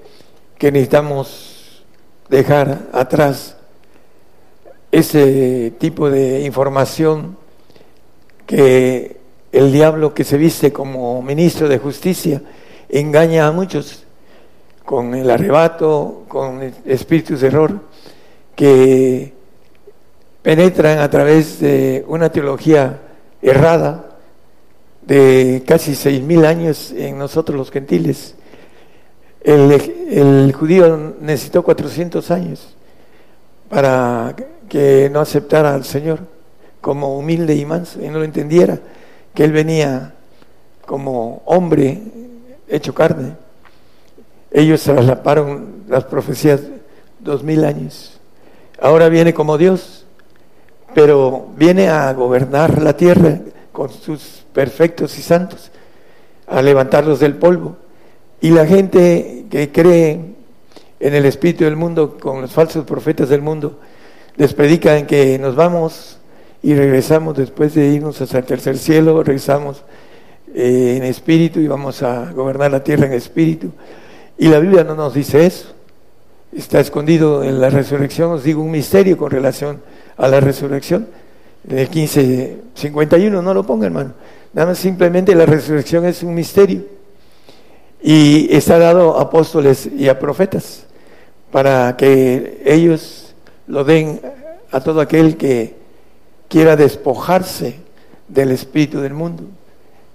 [0.58, 1.84] que necesitamos
[2.30, 3.58] dejar atrás
[4.92, 7.38] ese tipo de información
[8.46, 9.18] que
[9.52, 12.42] el diablo que se viste como ministro de justicia
[12.90, 14.04] engaña a muchos
[14.84, 17.80] con el arrebato, con espíritus de error
[18.56, 19.34] que
[20.42, 23.02] penetran a través de una teología
[23.42, 24.15] errada
[25.06, 28.36] de casi seis mil años en nosotros los gentiles.
[29.42, 29.72] El,
[30.10, 32.76] el judío necesitó 400 años
[33.70, 34.36] para
[34.68, 36.20] que no aceptara al Señor
[36.82, 38.80] como humilde y manso y no lo entendiera,
[39.34, 40.14] que Él venía
[40.86, 42.02] como hombre
[42.68, 43.34] hecho carne.
[44.52, 46.62] Ellos traslaparon las profecías
[47.20, 48.20] dos mil años.
[48.80, 50.06] Ahora viene como Dios,
[50.94, 53.40] pero viene a gobernar la tierra
[53.72, 55.70] con sus perfectos y santos,
[56.48, 57.76] a levantarlos del polvo.
[58.40, 60.20] Y la gente que cree
[61.00, 63.80] en el espíritu del mundo, con los falsos profetas del mundo,
[64.38, 66.18] les predican que nos vamos
[66.64, 69.84] y regresamos después de irnos hasta el tercer cielo, regresamos
[70.54, 73.72] eh, en espíritu y vamos a gobernar la tierra en espíritu.
[74.38, 75.74] Y la Biblia no nos dice eso.
[76.56, 79.82] Está escondido en la resurrección, os digo un misterio con relación
[80.16, 81.08] a la resurrección.
[81.70, 84.14] En el 1551, no lo ponga hermano.
[84.56, 86.86] Nada más simplemente la resurrección es un misterio.
[88.02, 90.86] Y está dado a apóstoles y a profetas
[91.52, 93.36] para que ellos
[93.68, 94.22] lo den
[94.72, 95.76] a todo aquel que
[96.48, 97.76] quiera despojarse
[98.30, 99.44] del espíritu del mundo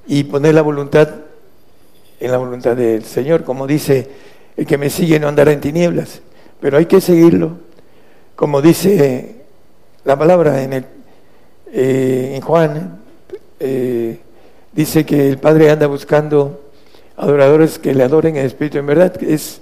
[0.07, 1.09] y poner la voluntad
[2.19, 4.09] en la voluntad del Señor, como dice,
[4.57, 6.23] el que me sigue no andará en tinieblas,
[6.61, 7.59] pero hay que seguirlo,
[8.37, 9.37] como dice
[10.05, 10.85] la palabra en, el,
[11.73, 13.01] eh, en Juan,
[13.59, 14.19] eh,
[14.73, 16.61] dice que el Padre anda buscando
[17.17, 19.61] adoradores que le adoren en espíritu en verdad, es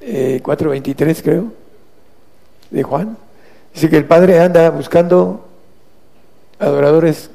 [0.00, 1.52] eh, 4.23 creo,
[2.70, 3.16] de Juan,
[3.72, 5.46] dice que el Padre anda buscando
[6.58, 7.30] adoradores,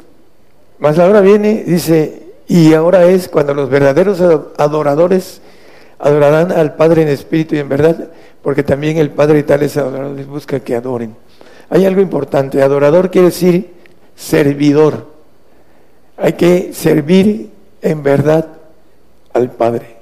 [0.80, 4.20] más ahora viene, dice, y ahora es cuando los verdaderos
[4.58, 5.42] adoradores
[6.00, 8.10] adorarán al Padre en espíritu y en verdad,
[8.42, 11.16] porque también el Padre y tales adoradores busca que adoren.
[11.70, 13.74] Hay algo importante, adorador quiere decir
[14.16, 15.13] servidor.
[16.18, 17.50] Hay que servir
[17.82, 18.48] en verdad
[19.34, 19.98] al Padre,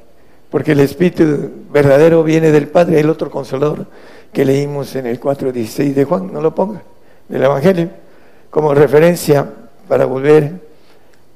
[0.49, 3.85] porque el Espíritu verdadero viene del Padre, el otro consolador
[4.33, 6.81] que leímos en el 4.16 de Juan, no lo ponga,
[7.27, 7.89] del Evangelio,
[8.49, 9.49] como referencia
[9.87, 10.53] para volver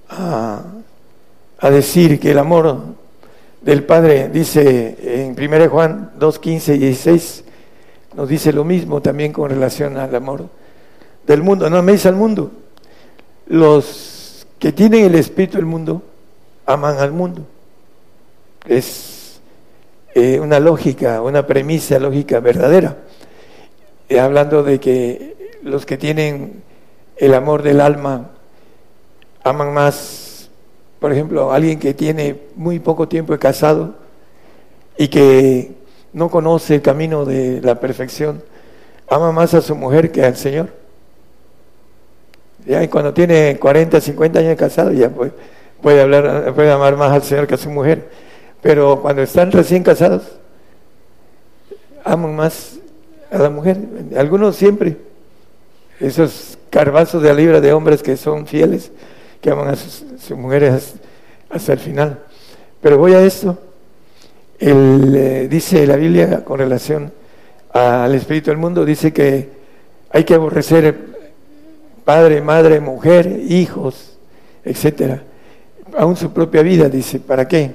[0.10, 0.62] a
[1.70, 2.78] decir que el amor
[3.62, 7.44] del Padre, dice en 1 Juan 2, 15 y 16,
[8.16, 10.46] nos dice lo mismo también con relación al amor
[11.26, 11.70] del mundo.
[11.70, 12.52] No améis al mundo.
[13.48, 14.15] Los
[14.66, 16.02] que tienen el espíritu del mundo
[16.66, 17.46] aman al mundo.
[18.68, 19.40] Es
[20.16, 22.98] eh, una lógica, una premisa lógica verdadera.
[24.10, 26.64] Eh, hablando de que los que tienen
[27.16, 28.32] el amor del alma
[29.44, 30.50] aman más
[31.00, 33.94] por ejemplo, alguien que tiene muy poco tiempo de casado
[34.98, 35.74] y que
[36.12, 38.42] no conoce el camino de la perfección,
[39.08, 40.85] ama más a su mujer que al Señor.
[42.66, 45.32] Ya, cuando tiene 40, 50 años casado, ya puede,
[45.82, 48.10] puede, hablar, puede amar más al Señor que a su mujer.
[48.62, 50.24] Pero cuando están recién casados,
[52.04, 52.78] aman más
[53.32, 53.78] a la mujer.
[54.18, 54.98] Algunos siempre,
[56.00, 58.92] esos carbazos de libra de hombres que son fieles,
[59.42, 60.96] que aman a sus, mujeres
[61.50, 62.20] hasta el final.
[62.82, 63.58] Pero voy a esto.
[64.60, 67.12] Eh, dice la Biblia con relación
[67.74, 69.50] al espíritu del mundo, dice que
[70.10, 71.15] hay que aborrecer
[72.06, 74.18] padre, madre, mujer, hijos,
[74.64, 75.24] etcétera.
[75.98, 77.72] Aún su propia vida, dice, ¿para qué?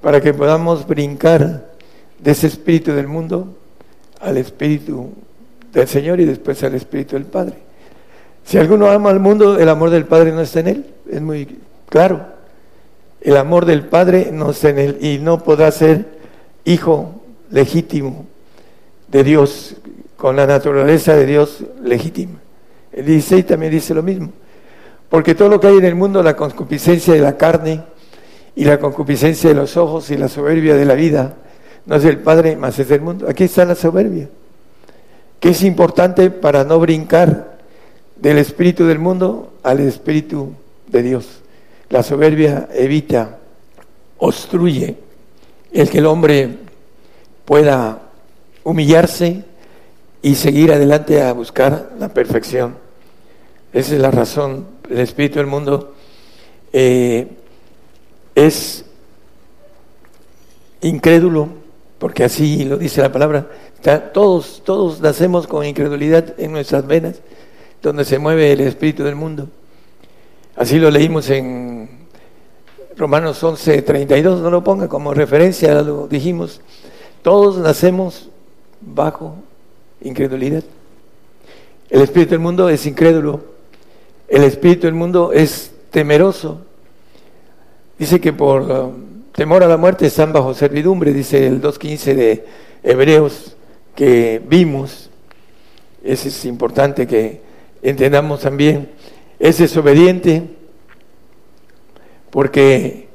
[0.00, 1.70] Para que podamos brincar
[2.18, 3.56] de ese espíritu del mundo
[4.20, 5.10] al espíritu
[5.72, 7.54] del Señor y después al espíritu del Padre.
[8.44, 10.86] Si alguno ama al mundo, el amor del Padre no está en él.
[11.10, 12.20] Es muy claro.
[13.20, 16.06] El amor del Padre no está en él y no podrá ser
[16.64, 18.26] hijo legítimo
[19.08, 19.76] de Dios,
[20.16, 22.41] con la naturaleza de Dios legítima.
[22.92, 24.30] El 16 también dice lo mismo.
[25.08, 27.82] Porque todo lo que hay en el mundo, la concupiscencia de la carne
[28.54, 31.34] y la concupiscencia de los ojos y la soberbia de la vida,
[31.86, 33.28] no es del Padre, más es del mundo.
[33.28, 34.28] Aquí está la soberbia,
[35.40, 37.58] que es importante para no brincar
[38.16, 40.52] del espíritu del mundo al espíritu
[40.86, 41.40] de Dios.
[41.88, 43.38] La soberbia evita,
[44.18, 44.96] obstruye
[45.72, 46.56] el que el hombre
[47.44, 48.00] pueda
[48.64, 49.44] humillarse
[50.22, 52.81] y seguir adelante a buscar la perfección.
[53.72, 54.66] Esa es la razón.
[54.90, 55.94] El espíritu del mundo
[56.72, 57.26] eh,
[58.34, 58.84] es
[60.82, 61.48] incrédulo,
[61.98, 63.46] porque así lo dice la palabra.
[64.12, 67.20] todos, todos nacemos con incredulidad en nuestras venas,
[67.80, 69.48] donde se mueve el espíritu del mundo.
[70.54, 71.88] Así lo leímos en
[72.96, 76.60] Romanos 11, 32, no lo ponga como referencia, lo dijimos.
[77.22, 78.28] Todos nacemos
[78.80, 79.36] bajo
[80.02, 80.62] incredulidad.
[81.88, 83.52] El espíritu del mundo es incrédulo.
[84.32, 86.62] El espíritu del mundo es temeroso.
[87.98, 88.94] Dice que por um,
[89.30, 92.46] temor a la muerte están bajo servidumbre, dice el 2.15 de
[92.82, 93.56] Hebreos
[93.94, 95.10] que vimos.
[96.02, 97.42] Es importante que
[97.82, 98.88] entendamos también.
[99.38, 100.44] Es desobediente
[102.30, 103.08] porque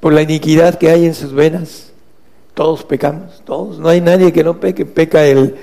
[0.00, 1.92] por la iniquidad que hay en sus venas,
[2.54, 3.78] todos pecamos, todos.
[3.78, 4.84] No hay nadie que no peque.
[4.84, 5.54] Peca el,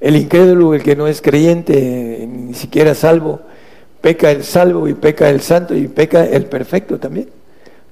[0.00, 3.40] el incrédulo, el que no es creyente, ni siquiera salvo.
[4.04, 7.30] Peca el salvo y peca el santo y peca el perfecto también.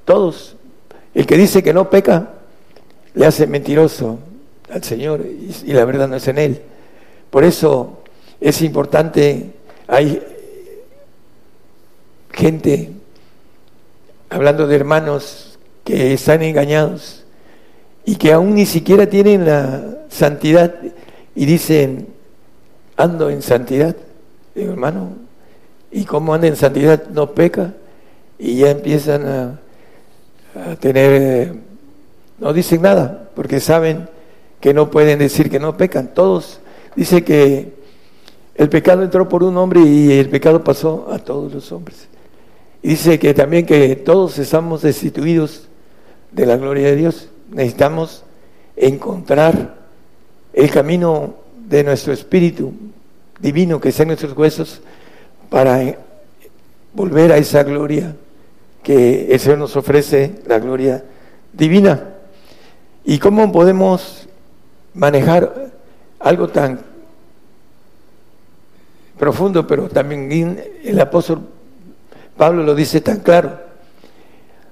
[0.05, 0.57] Todos.
[1.15, 2.33] El que dice que no peca,
[3.15, 4.19] le hace mentiroso
[4.71, 6.61] al Señor y, la verdad no es en él.
[7.31, 8.03] Por eso
[8.43, 9.53] es importante,
[9.89, 10.23] hay
[12.31, 12.91] gente
[14.29, 17.25] hablando de hermanos que están engañados
[18.05, 20.75] y que aún ni siquiera tienen la santidad
[21.35, 22.09] y dicen,
[22.99, 23.97] ando en santidad.
[24.55, 25.32] Hermano,
[25.93, 27.07] ¿y cómo anda en santidad?
[27.09, 27.75] No peca
[28.39, 29.59] y ya empiezan a,
[30.81, 31.55] tener,
[32.39, 34.09] no dicen nada, porque saben
[34.61, 36.13] que no pueden decir que no pecan.
[36.13, 36.61] Todos,
[36.97, 37.73] dice que
[38.55, 42.09] el pecado entró por un hombre y el pecado pasó a todos los hombres.
[42.83, 45.69] Dice que también que todos estamos destituidos
[46.33, 47.29] de la gloria de Dios.
[47.51, 48.25] Necesitamos
[48.77, 49.77] encontrar
[50.53, 51.35] el camino
[51.69, 52.73] de nuestro espíritu
[53.41, 54.81] divino que está en nuestros huesos
[55.53, 55.99] para
[56.95, 58.17] volver a esa gloria
[58.83, 61.05] que el Señor nos ofrece, la gloria
[61.53, 62.09] divina.
[63.05, 64.27] ¿Y cómo podemos
[64.95, 65.71] manejar
[66.19, 66.81] algo tan
[69.19, 71.43] profundo, pero también el apóstol
[72.37, 73.61] Pablo lo dice tan claro.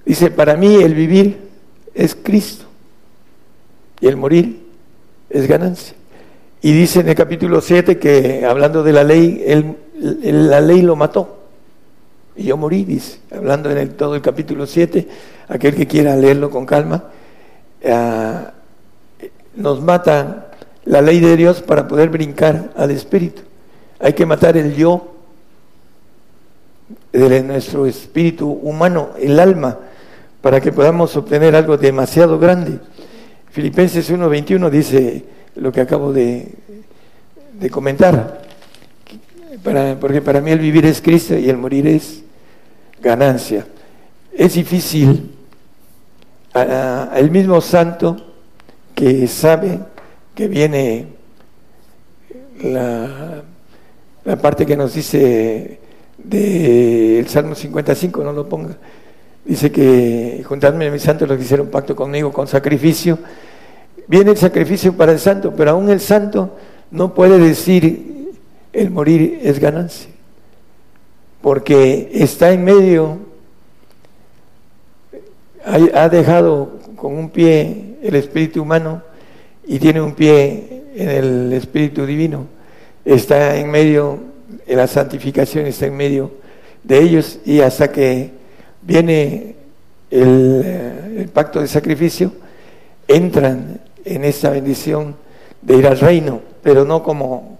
[0.06, 1.50] Dice, para mí el vivir
[1.94, 2.64] es Cristo
[4.00, 4.66] y el morir
[5.28, 5.94] es ganancia.
[6.62, 10.96] Y dice en el capítulo 7 que hablando de la ley, él, la ley lo
[10.96, 11.36] mató.
[12.36, 15.06] Y yo morí, dice, hablando en el, todo el capítulo 7,
[15.48, 17.04] aquel que quiera leerlo con calma,
[17.84, 19.20] uh,
[19.56, 20.52] nos mata
[20.84, 23.42] la ley de Dios para poder brincar al Espíritu.
[23.98, 25.14] Hay que matar el yo
[27.12, 29.78] de nuestro espíritu humano, el alma,
[30.40, 32.78] para que podamos obtener algo demasiado grande.
[33.50, 35.24] Filipenses 1.21 dice
[35.56, 36.48] lo que acabo de
[37.70, 38.49] comentar,
[39.62, 42.22] para, porque para mí el vivir es Cristo y el morir es
[43.02, 43.66] ganancia.
[44.32, 45.30] Es difícil
[46.54, 48.16] el mismo santo
[48.94, 49.78] que sabe
[50.34, 51.06] que viene
[52.62, 53.42] la,
[54.40, 55.80] parte que nos dice
[56.18, 58.76] del Salmo 55, no lo ponga.
[59.44, 63.18] Dice que juntadme a mis santos los que hicieron pacto conmigo con sacrificio.
[64.06, 66.56] Viene el sacrificio para el santo, pero aún el santo
[66.90, 68.09] no puede decir
[68.72, 70.10] el morir es ganancia,
[71.42, 73.18] porque está en medio,
[75.64, 79.02] ha dejado con un pie el espíritu humano
[79.66, 82.46] y tiene un pie en el espíritu divino.
[83.04, 84.30] Está en medio
[84.66, 86.30] la santificación está en medio
[86.82, 88.30] de ellos y hasta que
[88.82, 89.54] viene
[90.10, 92.32] el, el pacto de sacrificio,
[93.06, 95.16] entran en esa bendición
[95.62, 97.59] de ir al reino, pero no como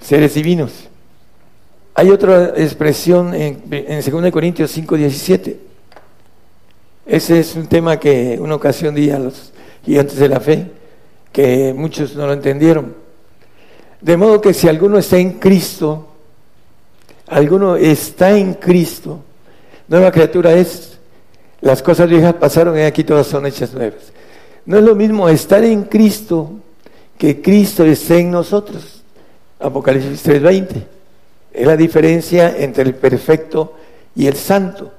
[0.00, 0.88] seres divinos.
[1.94, 5.60] Hay otra expresión en, en 2 Corintios 5, 17.
[7.06, 9.52] Ese es un tema que una ocasión di a los
[9.84, 10.70] gigantes de la fe,
[11.32, 12.94] que muchos no lo entendieron.
[14.00, 16.06] De modo que si alguno está en Cristo,
[17.26, 19.20] alguno está en Cristo,
[19.88, 20.98] nueva criatura es,
[21.60, 24.12] las cosas viejas pasaron y aquí todas son hechas nuevas.
[24.66, 26.52] No es lo mismo estar en Cristo
[27.16, 28.97] que Cristo esté en nosotros.
[29.58, 30.86] Apocalipsis 3:20.
[31.52, 33.74] Es la diferencia entre el perfecto
[34.14, 34.92] y el santo.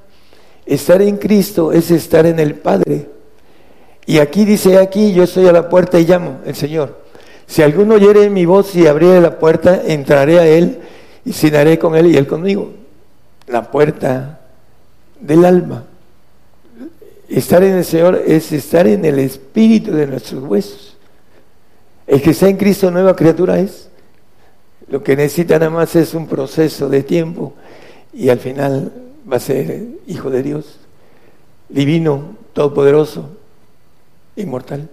[0.65, 3.09] Estar en Cristo es estar en el Padre.
[4.05, 6.97] Y aquí dice, aquí yo estoy a la puerta y llamo, el Señor.
[7.45, 10.79] Si alguno oyere mi voz y abriere la puerta, entraré a él
[11.25, 12.71] y cenaré con él y él conmigo.
[13.47, 14.41] La puerta
[15.19, 15.83] del alma.
[17.27, 20.97] Estar en el Señor es estar en el espíritu de nuestros huesos.
[22.07, 23.88] El que está en Cristo nueva criatura es.
[24.89, 27.53] Lo que necesita nada más es un proceso de tiempo
[28.13, 28.91] y al final
[29.31, 30.77] va a ser hijo de Dios,
[31.69, 33.29] divino, todopoderoso,
[34.35, 34.89] inmortal.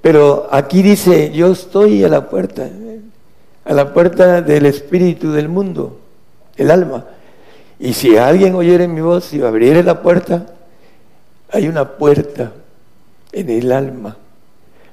[0.00, 2.68] Pero aquí dice, yo estoy a la puerta,
[3.64, 5.98] a la puerta del espíritu del mundo,
[6.56, 7.04] el alma.
[7.78, 10.46] Y si alguien oyere mi voz y abriere la puerta,
[11.50, 12.52] hay una puerta
[13.32, 14.16] en el alma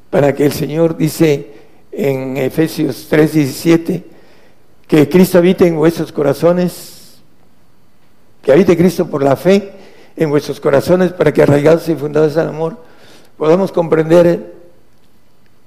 [0.09, 1.51] para que el Señor dice
[1.91, 4.16] en Efesios 3:17
[4.87, 7.17] que Cristo habite en vuestros corazones,
[8.41, 9.73] que habite Cristo por la fe
[10.15, 12.77] en vuestros corazones para que arraigados y fundados en amor
[13.37, 14.53] podamos comprender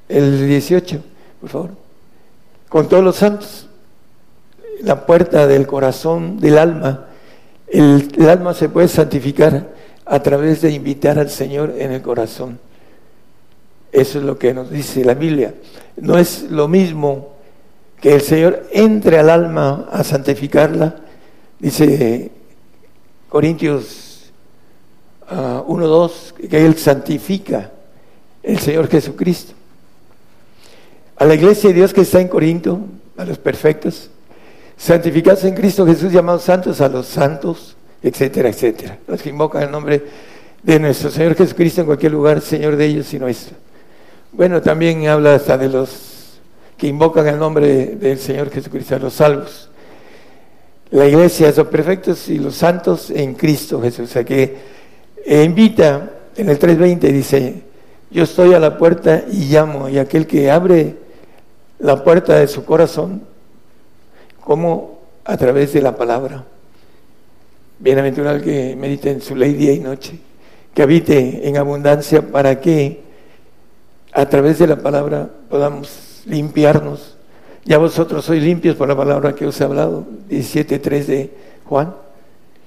[0.09, 1.01] el 18,
[1.41, 1.71] por favor,
[2.68, 3.68] con todos los santos,
[4.83, 7.07] la puerta del corazón, del alma,
[7.68, 9.68] el, el alma se puede santificar
[10.05, 12.59] a través de invitar al Señor en el corazón.
[13.93, 15.55] Eso es lo que nos dice la Biblia.
[15.97, 17.30] No es lo mismo
[18.01, 20.96] que el Señor entre al alma a santificarla,
[21.59, 22.30] dice
[23.28, 24.32] Corintios
[25.28, 27.70] 1.2, ah, que Él santifica
[28.42, 29.53] el Señor Jesucristo.
[31.16, 32.80] A la iglesia de Dios que está en Corinto,
[33.18, 34.11] a los perfectos,
[34.78, 38.98] santificados en Cristo Jesús, llamados santos, a los santos, etcétera, etcétera.
[39.07, 40.03] Los que invocan el nombre
[40.62, 43.57] de nuestro Señor Jesucristo en cualquier lugar, Señor de ellos y nuestro.
[44.32, 46.10] Bueno, también habla hasta de los
[46.81, 49.68] que invocan el nombre del Señor Jesucristo, los salvos.
[50.93, 54.09] La iglesia, los perfectos y los santos en Cristo Jesús.
[54.09, 54.57] O sea que
[55.26, 57.62] eh, invita en el 3.20, dice,
[58.11, 60.97] yo estoy a la puerta y llamo, y aquel que abre
[61.81, 63.24] la puerta de su corazón,
[64.43, 66.45] como a través de la palabra.
[67.78, 70.18] Bienaventurado el que medite en su ley día y noche,
[70.72, 73.03] que habite en abundancia para que
[74.12, 77.16] a través de la palabra podamos limpiarnos.
[77.64, 81.31] Ya vosotros sois limpios por la palabra que os he hablado, 17.3 de
[81.66, 81.95] Juan.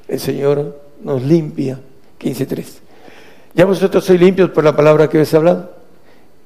[0.07, 1.79] El Señor nos limpia,
[2.19, 2.65] 15.3.
[3.55, 5.71] Ya vosotros sois limpios por la palabra que os he hablado.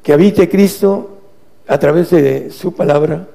[0.04, 1.18] Que habite Cristo
[1.68, 3.28] a través de su palabra,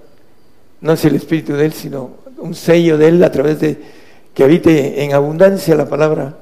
[0.81, 3.79] no es el Espíritu de Él, sino un sello de Él a través de
[4.35, 6.35] que habite en abundancia la palabra,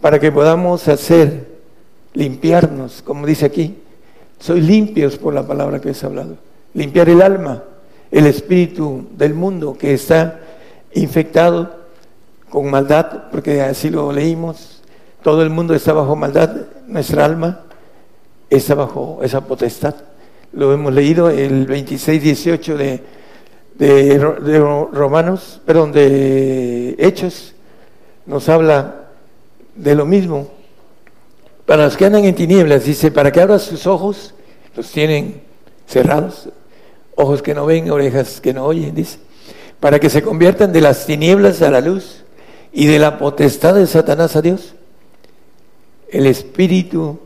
[0.00, 1.48] para que podamos hacer,
[2.12, 3.76] limpiarnos, como dice aquí,
[4.38, 6.36] soy limpios por la palabra que has hablado,
[6.74, 7.62] limpiar el alma,
[8.10, 10.40] el espíritu del mundo que está
[10.92, 11.84] infectado
[12.50, 14.82] con maldad, porque así lo leímos,
[15.22, 16.54] todo el mundo está bajo maldad,
[16.86, 17.62] nuestra alma
[18.50, 19.94] está bajo esa potestad.
[20.52, 23.02] Lo hemos leído el 26, 18 de
[23.74, 24.18] de,
[24.92, 27.54] Romanos, perdón, de Hechos,
[28.26, 29.06] nos habla
[29.74, 30.48] de lo mismo.
[31.66, 34.34] Para los que andan en tinieblas, dice, para que abran sus ojos,
[34.76, 35.40] los tienen
[35.86, 36.48] cerrados,
[37.16, 39.18] ojos que no ven, orejas que no oyen, dice,
[39.80, 42.24] para que se conviertan de las tinieblas a la luz
[42.72, 44.74] y de la potestad de Satanás a Dios.
[46.10, 47.18] El espíritu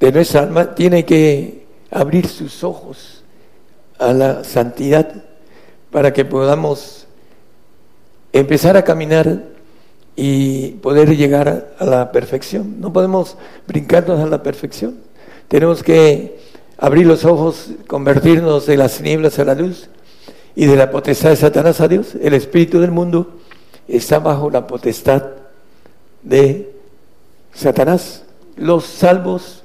[0.00, 3.22] de nuestra alma tiene que abrir sus ojos
[3.98, 5.24] a la santidad
[5.90, 7.06] para que podamos
[8.32, 9.44] empezar a caminar
[10.14, 12.80] y poder llegar a la perfección.
[12.80, 14.98] No podemos brincarnos a la perfección.
[15.48, 16.38] Tenemos que
[16.78, 19.88] abrir los ojos, convertirnos de las tinieblas a la luz
[20.54, 22.14] y de la potestad de Satanás a Dios.
[22.20, 23.30] El espíritu del mundo
[23.88, 25.22] está bajo la potestad
[26.22, 26.72] de
[27.54, 28.24] Satanás.
[28.56, 29.62] Los salvos,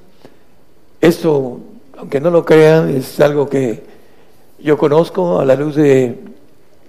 [1.00, 1.60] esto,
[1.98, 3.84] aunque no lo crean, es algo que
[4.60, 6.20] yo conozco a la luz de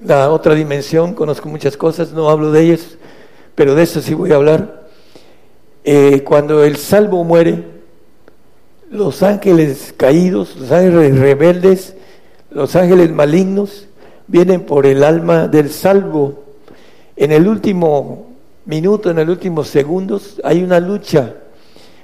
[0.05, 2.99] la otra dimensión, conozco muchas cosas, no hablo de ellas,
[3.55, 4.83] pero de eso sí voy a hablar.
[5.85, 7.72] Eh, cuando el salvo muere,
[8.93, 11.95] los ángeles caídos, los ángeles rebeldes,
[12.51, 13.87] los ángeles malignos,
[14.27, 16.45] vienen por el alma del salvo.
[17.17, 18.27] En el último
[18.67, 21.35] minuto, en el último segundos, hay una lucha,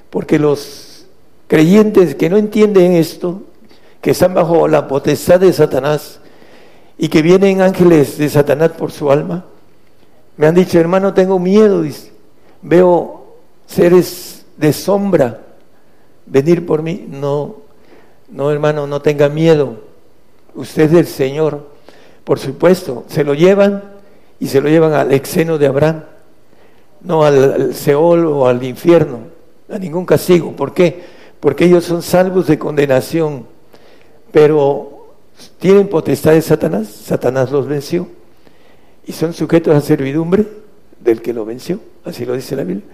[0.09, 1.05] porque los
[1.47, 3.43] creyentes que no entienden esto,
[4.01, 6.19] que están bajo la potestad de Satanás
[6.97, 9.45] y que vienen ángeles de Satanás por su alma,
[10.37, 11.83] me han dicho, hermano, tengo miedo,
[12.63, 13.35] veo
[13.67, 15.41] seres de sombra
[16.29, 17.07] venir por mí.
[17.09, 17.57] No,
[18.29, 19.77] no, hermano, no tenga miedo.
[20.55, 21.67] Usted es el Señor.
[22.23, 23.83] Por supuesto, se lo llevan
[24.39, 26.03] y se lo llevan al exeno de Abraham,
[27.01, 29.19] no al, Seol o al infierno,
[29.69, 30.55] a ningún castigo.
[30.55, 31.03] ¿Por qué?
[31.39, 33.45] Porque ellos son salvos de condenación
[34.31, 35.07] pero
[35.59, 38.07] tienen potestad de Satanás, Satanás los venció.
[39.05, 40.45] y son sujetos a servidumbre
[40.99, 42.85] del que lo venció, así lo dice la Biblia.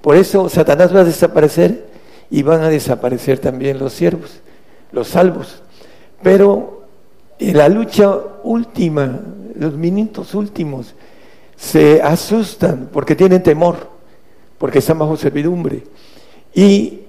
[0.00, 1.86] Por eso Satanás va a desaparecer
[2.30, 4.40] y van a desaparecer también los siervos,
[4.92, 5.62] los salvos.
[6.22, 6.82] Pero
[7.38, 9.20] en la lucha última,
[9.54, 10.94] los minutos últimos,
[11.56, 13.88] se asustan porque tienen temor,
[14.58, 15.84] porque están bajo servidumbre.
[16.54, 17.00] Y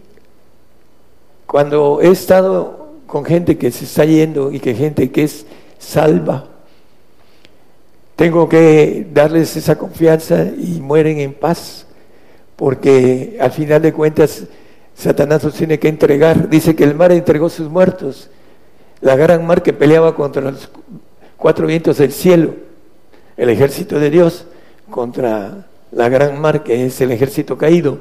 [1.46, 5.46] cuando he estado con gente que se está yendo y que gente que es
[5.78, 6.46] salva,
[8.16, 11.86] tengo que darles esa confianza y mueren en paz,
[12.56, 14.44] porque al final de cuentas
[14.96, 16.50] Satanás los tiene que entregar.
[16.50, 18.30] Dice que el mar entregó sus muertos,
[19.02, 20.70] la gran mar que peleaba contra los
[21.38, 22.56] cuatro vientos del cielo,
[23.38, 24.46] el ejército de Dios,
[24.90, 28.00] contra la gran mar que es el ejército caído,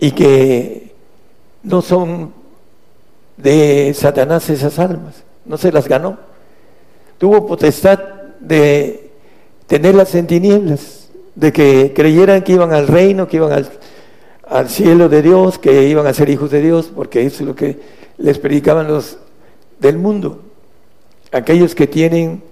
[0.00, 0.92] y que
[1.62, 2.32] no son
[3.36, 6.18] de Satanás esas almas, no se las ganó.
[7.18, 7.98] Tuvo potestad
[8.40, 9.10] de
[9.66, 13.68] tenerlas en tinieblas, de que creyeran que iban al reino, que iban al,
[14.48, 17.54] al cielo de Dios, que iban a ser hijos de Dios, porque eso es lo
[17.54, 17.78] que
[18.18, 19.18] les predicaban los
[19.78, 20.42] del mundo,
[21.32, 22.42] aquellos que tienen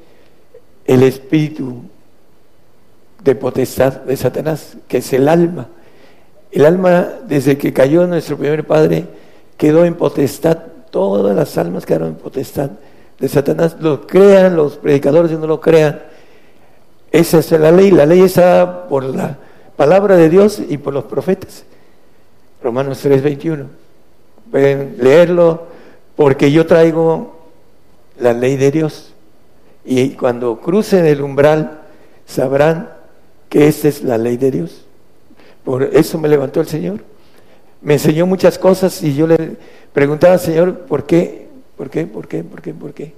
[0.84, 1.82] el espíritu
[3.22, 5.68] de potestad de Satanás, que es el alma.
[6.52, 9.06] El alma, desde que cayó nuestro primer padre,
[9.56, 10.58] quedó en potestad,
[10.90, 12.70] todas las almas quedaron en potestad
[13.18, 16.00] de Satanás, lo crean los predicadores y no lo crean,
[17.10, 17.90] esa es la ley.
[17.90, 19.38] La ley está por la
[19.76, 21.64] palabra de Dios y por los profetas.
[22.62, 23.66] Romanos 3:21.
[24.50, 25.64] Pueden leerlo
[26.14, 27.36] porque yo traigo
[28.18, 29.12] la ley de Dios.
[29.84, 31.82] Y cuando crucen el umbral
[32.26, 32.90] sabrán
[33.48, 34.84] que esta es la ley de Dios.
[35.64, 37.00] Por eso me levantó el Señor.
[37.82, 39.56] Me enseñó muchas cosas y yo le
[39.92, 41.46] preguntaba al Señor, ¿por qué?
[41.76, 42.06] ¿Por qué?
[42.06, 42.42] ¿Por qué?
[42.42, 42.74] ¿Por qué?
[42.74, 43.14] ¿Por qué?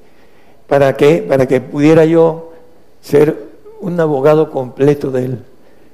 [0.66, 1.24] ¿Para qué?
[1.26, 2.52] Para que pudiera yo
[3.00, 3.48] ser
[3.80, 5.38] un abogado completo de Él,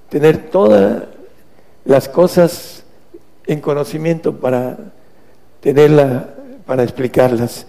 [0.09, 1.05] tener todas
[1.85, 2.74] las cosas
[3.47, 4.77] en conocimiento para
[5.61, 6.29] tenerla,
[6.67, 7.67] para explicarlas.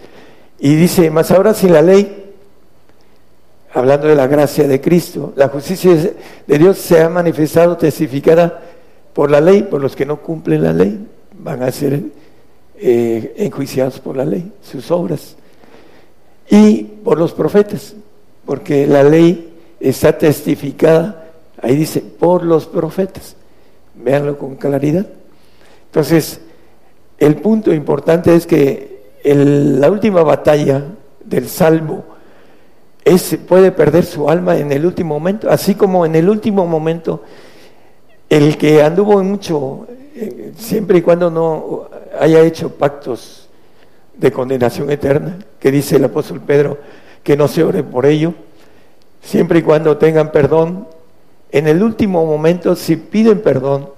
[0.59, 2.33] Y dice, más ahora sin la ley,
[3.73, 5.93] hablando de la gracia de Cristo, la justicia
[6.47, 8.61] de Dios se ha manifestado, testificada
[9.13, 11.07] por la ley, por los que no cumplen la ley,
[11.37, 12.01] van a ser
[12.77, 15.35] eh, enjuiciados por la ley, sus obras,
[16.49, 17.95] y por los profetas,
[18.45, 21.25] porque la ley está testificada,
[21.61, 23.35] ahí dice, por los profetas.
[23.95, 25.05] Véanlo con claridad.
[25.95, 26.41] Entonces,
[27.17, 30.83] el punto importante es que la última batalla
[31.23, 32.03] del salvo
[33.05, 37.23] es, puede perder su alma en el último momento, así como en el último momento
[38.27, 39.87] el que anduvo mucho,
[40.17, 41.87] eh, siempre y cuando no
[42.19, 43.47] haya hecho pactos
[44.17, 46.77] de condenación eterna, que dice el apóstol Pedro
[47.23, 48.33] que no se ore por ello,
[49.21, 50.89] siempre y cuando tengan perdón.
[51.53, 53.94] En el último momento, si piden perdón,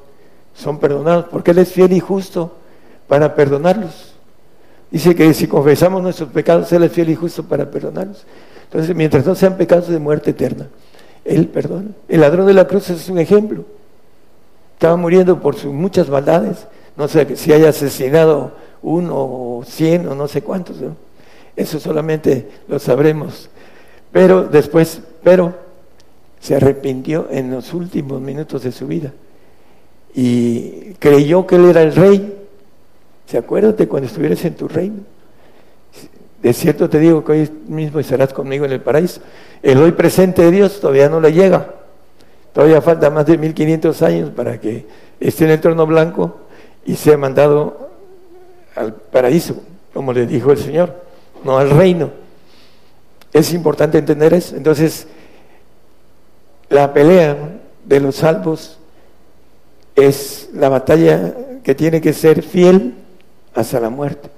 [0.58, 2.52] son perdonados, porque Él es fiel y justo
[3.08, 4.14] para perdonarlos.
[4.92, 8.26] Dice que si confesamos nuestros pecados, Él es fiel y justo para perdonarlos.
[8.64, 10.68] Entonces, mientras no sean pecados de muerte eterna,
[11.24, 11.92] Él perdona.
[12.10, 13.64] El ladrón de la cruz es un ejemplo.
[14.74, 16.68] Estaba muriendo por sus muchas maldades.
[16.96, 18.52] No sé si haya asesinado
[18.82, 20.78] uno o cien o no sé cuántos.
[21.56, 23.50] Eso solamente lo sabremos
[24.12, 25.54] pero después, pero
[26.40, 29.14] se arrepintió en los últimos minutos de su vida
[30.14, 32.34] y creyó que él era el rey.
[33.26, 35.02] ¿Se acuérdate cuando estuvieras en tu reino?
[36.42, 39.22] De cierto te digo que hoy mismo estarás conmigo en el paraíso.
[39.62, 41.74] El hoy presente de Dios todavía no le llega.
[42.54, 44.86] Todavía falta más de 1500 años para que
[45.20, 46.38] esté en el trono blanco
[46.86, 47.90] y sea mandado
[48.76, 49.62] al paraíso,
[49.94, 50.96] como le dijo el Señor,
[51.44, 52.12] no al reino.
[53.34, 54.56] Es importante entender eso.
[54.56, 55.08] Entonces,
[56.70, 57.38] la pelea
[57.86, 58.78] de los salvos
[59.98, 61.34] es la batalla
[61.64, 62.94] que tiene que ser fiel
[63.54, 64.30] hasta la muerte.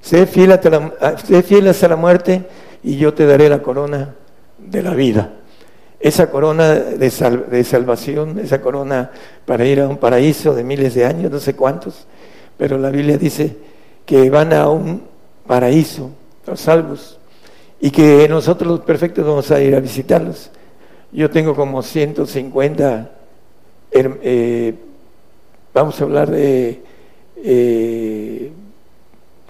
[0.00, 2.44] Sé fiel hasta la, ah, fiel hasta la muerte
[2.84, 4.14] y yo te daré la corona
[4.58, 5.34] de la vida.
[6.00, 7.10] Esa corona de,
[7.50, 9.10] de salvación, esa corona
[9.44, 12.06] para ir a un paraíso de miles de años, no sé cuántos,
[12.56, 13.56] pero la Biblia dice
[14.06, 15.02] que van a un
[15.48, 16.10] paraíso,
[16.46, 17.18] los salvos,
[17.80, 20.50] y que nosotros los perfectos vamos a ir a visitarlos.
[21.10, 23.10] Yo tengo como 150,
[23.90, 24.74] eh,
[25.78, 26.80] vamos a hablar de
[27.36, 28.50] eh,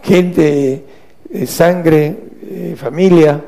[0.02, 0.84] gente,
[1.30, 3.42] de sangre, eh, familia,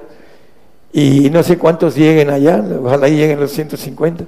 [0.92, 4.24] y no sé cuántos lleguen allá, ojalá lleguen los 150,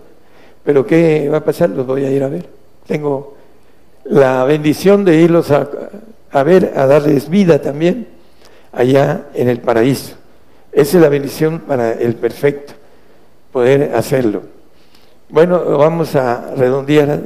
[0.64, 1.70] pero ¿qué va a pasar?
[1.70, 2.46] Los voy a ir a ver.
[2.86, 3.36] Tengo
[4.05, 5.68] la bendición de irlos a,
[6.30, 8.07] a ver, a darles vida también
[8.70, 10.14] allá en el paraíso.
[10.72, 12.74] Esa es la bendición para el perfecto.
[13.50, 14.42] poder hacerlo.
[15.30, 17.20] Bueno, vamos a redondear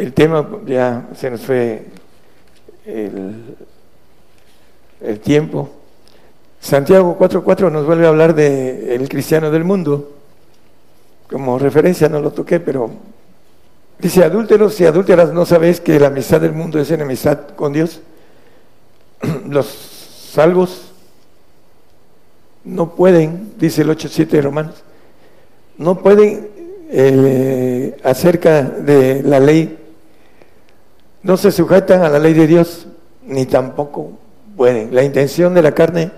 [0.00, 1.84] el tema, ya se nos fue
[2.86, 3.56] el,
[5.02, 5.70] el tiempo.
[6.58, 10.16] Santiago 4.4 nos vuelve a hablar de cristiano del mundo.
[11.28, 12.90] Como referencia no lo toqué, pero
[13.98, 18.00] dice, adúlteros y adúlteras, ¿no sabéis que la amistad del mundo es enemistad con Dios?
[19.48, 20.92] Los salvos
[22.64, 24.82] no pueden, dice el 8.7 de Romanos,
[25.76, 26.48] no pueden
[26.90, 29.78] eh, acerca de la ley,
[31.22, 32.86] no se sujetan a la ley de Dios,
[33.26, 34.12] ni tampoco
[34.56, 34.94] pueden.
[34.94, 36.10] La intención de la carne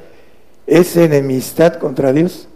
[0.67, 2.49] es enemistad contra Dios.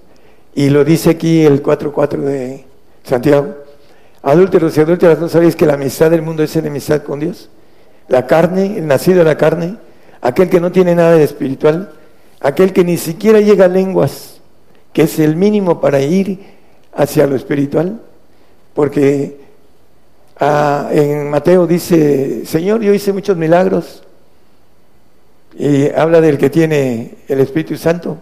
[0.54, 2.64] Y lo dice aquí el 4.4 de
[3.04, 3.54] Santiago.
[4.22, 7.48] Adúlteros y adúlteras, ¿no sabéis que la amistad del mundo es enemistad con Dios?
[8.08, 9.76] La carne, el nacido de la carne,
[10.20, 11.92] aquel que no tiene nada de espiritual,
[12.40, 14.40] aquel que ni siquiera llega a lenguas,
[14.92, 16.40] que es el mínimo para ir
[16.94, 18.00] hacia lo espiritual,
[18.74, 19.45] porque
[20.38, 24.02] ah, en Mateo dice, Señor, yo hice muchos milagros,
[25.58, 28.18] y habla del que tiene el Espíritu Santo,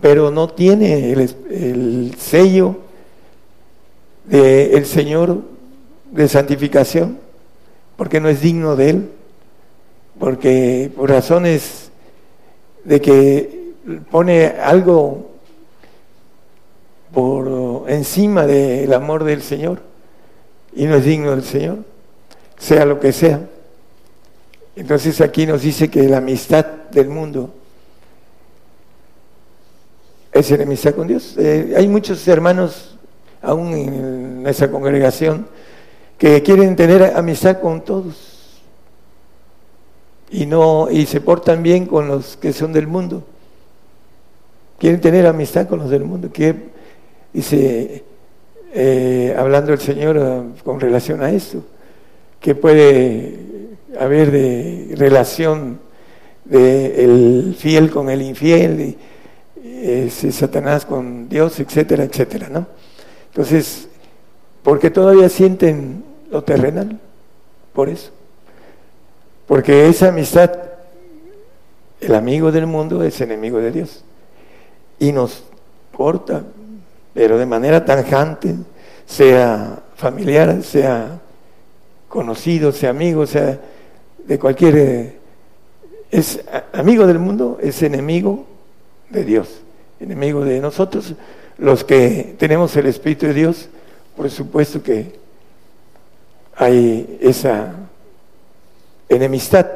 [0.00, 1.20] pero no tiene el,
[1.50, 2.76] el sello
[4.24, 5.42] del Señor
[6.10, 7.18] de santificación,
[7.96, 9.10] porque no es digno de Él,
[10.18, 11.90] porque por razones
[12.84, 13.72] de que
[14.10, 15.30] pone algo
[17.12, 19.87] por encima del amor del Señor
[20.74, 21.78] y no es digno del Señor,
[22.58, 23.40] sea lo que sea.
[24.76, 27.52] Entonces aquí nos dice que la amistad del mundo
[30.32, 31.34] es enemistad con Dios.
[31.36, 32.96] Eh, hay muchos hermanos,
[33.42, 35.48] aún en nuestra congregación,
[36.16, 38.60] que quieren tener amistad con todos
[40.30, 43.24] y no y se portan bien con los que son del mundo.
[44.78, 46.30] Quieren tener amistad con los del mundo.
[46.32, 46.54] Que
[47.32, 48.04] dice,
[48.72, 51.62] eh, hablando el Señor eh, con relación a esto,
[52.40, 53.38] que puede
[53.98, 55.80] haber de relación
[56.44, 58.98] de el fiel con el infiel, y,
[59.82, 62.66] ese Satanás con Dios, etcétera, etcétera, ¿no?
[63.30, 63.88] Entonces,
[64.62, 66.98] porque todavía sienten lo terrenal,
[67.72, 68.10] por eso.
[69.46, 70.50] Porque esa amistad,
[72.00, 74.04] el amigo del mundo es enemigo de Dios.
[74.98, 75.44] Y nos
[75.92, 76.42] corta,
[77.18, 78.54] pero de manera tanjante,
[79.04, 81.18] sea familiar, sea
[82.08, 83.58] conocido, sea amigo, sea
[84.24, 84.76] de cualquier...
[84.76, 85.18] eh,
[86.12, 86.40] es
[86.72, 88.46] amigo del mundo, es enemigo
[89.10, 89.48] de Dios,
[89.98, 91.16] enemigo de nosotros.
[91.58, 93.68] Los que tenemos el Espíritu de Dios,
[94.16, 95.18] por supuesto que
[96.54, 97.74] hay esa
[99.08, 99.66] enemistad.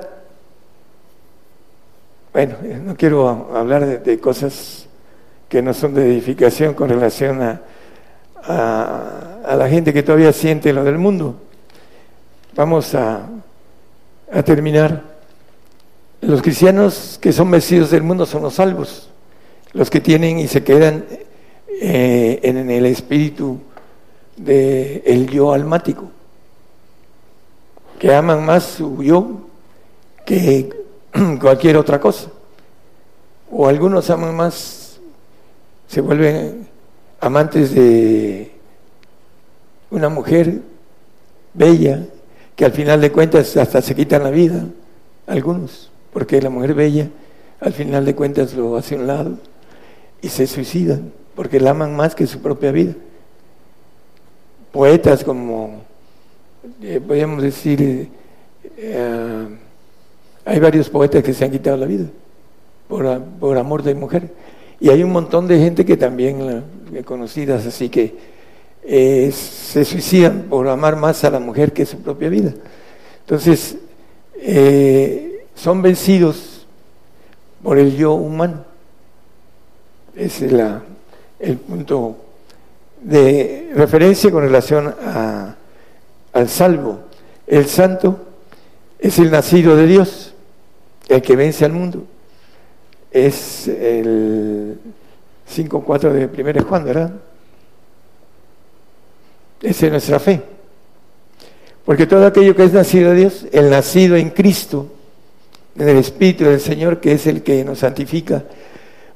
[2.33, 4.82] Bueno, eh, no quiero hablar de cosas
[5.53, 7.61] que no son de edificación con relación a,
[9.45, 11.37] a, la gente que todavía siente lo del mundo.
[12.55, 13.29] Vamos a,
[14.33, 15.03] a terminar.
[16.23, 19.11] Los cristianos que son vencidos del mundo son los salvos,
[19.75, 21.05] los que tienen y se quedan
[21.69, 23.61] eh, en el espíritu
[24.35, 26.11] del el yo almático,
[27.99, 29.43] que aman más su yo
[30.25, 30.71] que
[31.39, 32.31] cualquier otra cosa.
[33.51, 34.82] O algunos aman más,
[35.93, 36.67] se vuelven
[37.21, 38.51] amantes de
[39.91, 40.63] una mujer
[41.53, 42.07] bella,
[42.57, 44.65] que al final de cuentas hasta se quitan la vida,
[45.27, 47.11] algunos, porque la mujer bella
[47.61, 49.39] al final de cuentas lo hace a un lado
[50.23, 52.95] y se suicidan, porque la aman más que su propia vida.
[54.73, 55.83] Poetas como,
[56.81, 58.09] eh, podríamos decir,
[58.79, 59.47] eh,
[60.47, 62.07] hay varios poetas que se han quitado la vida
[62.89, 64.31] por, por amor de mujer.
[64.83, 68.33] Y hay un montón de gente que también, eh, conocidas, así que
[68.83, 72.53] eh, se suicidan por amar más a la mujer que su propia vida.
[73.21, 73.77] Entonces,
[74.35, 76.67] eh, son vencidos
[77.63, 78.65] por el yo humano.
[80.17, 80.83] Ese es la-
[81.39, 82.17] el punto
[83.03, 85.55] de referencia con relación a-
[86.33, 86.99] al salvo.
[87.47, 88.19] El santo
[88.99, 90.35] es el nacido de Dios,
[91.09, 92.03] el que vence al mundo.
[93.13, 94.79] Es el
[95.49, 97.13] 5.4 de 1 Juan, ¿verdad?
[99.61, 100.43] Esa es nuestra fe.
[101.85, 104.87] Porque todo aquello que es nacido de Dios, el nacido en Cristo,
[105.77, 108.45] en el Espíritu del Señor, que es el que nos santifica,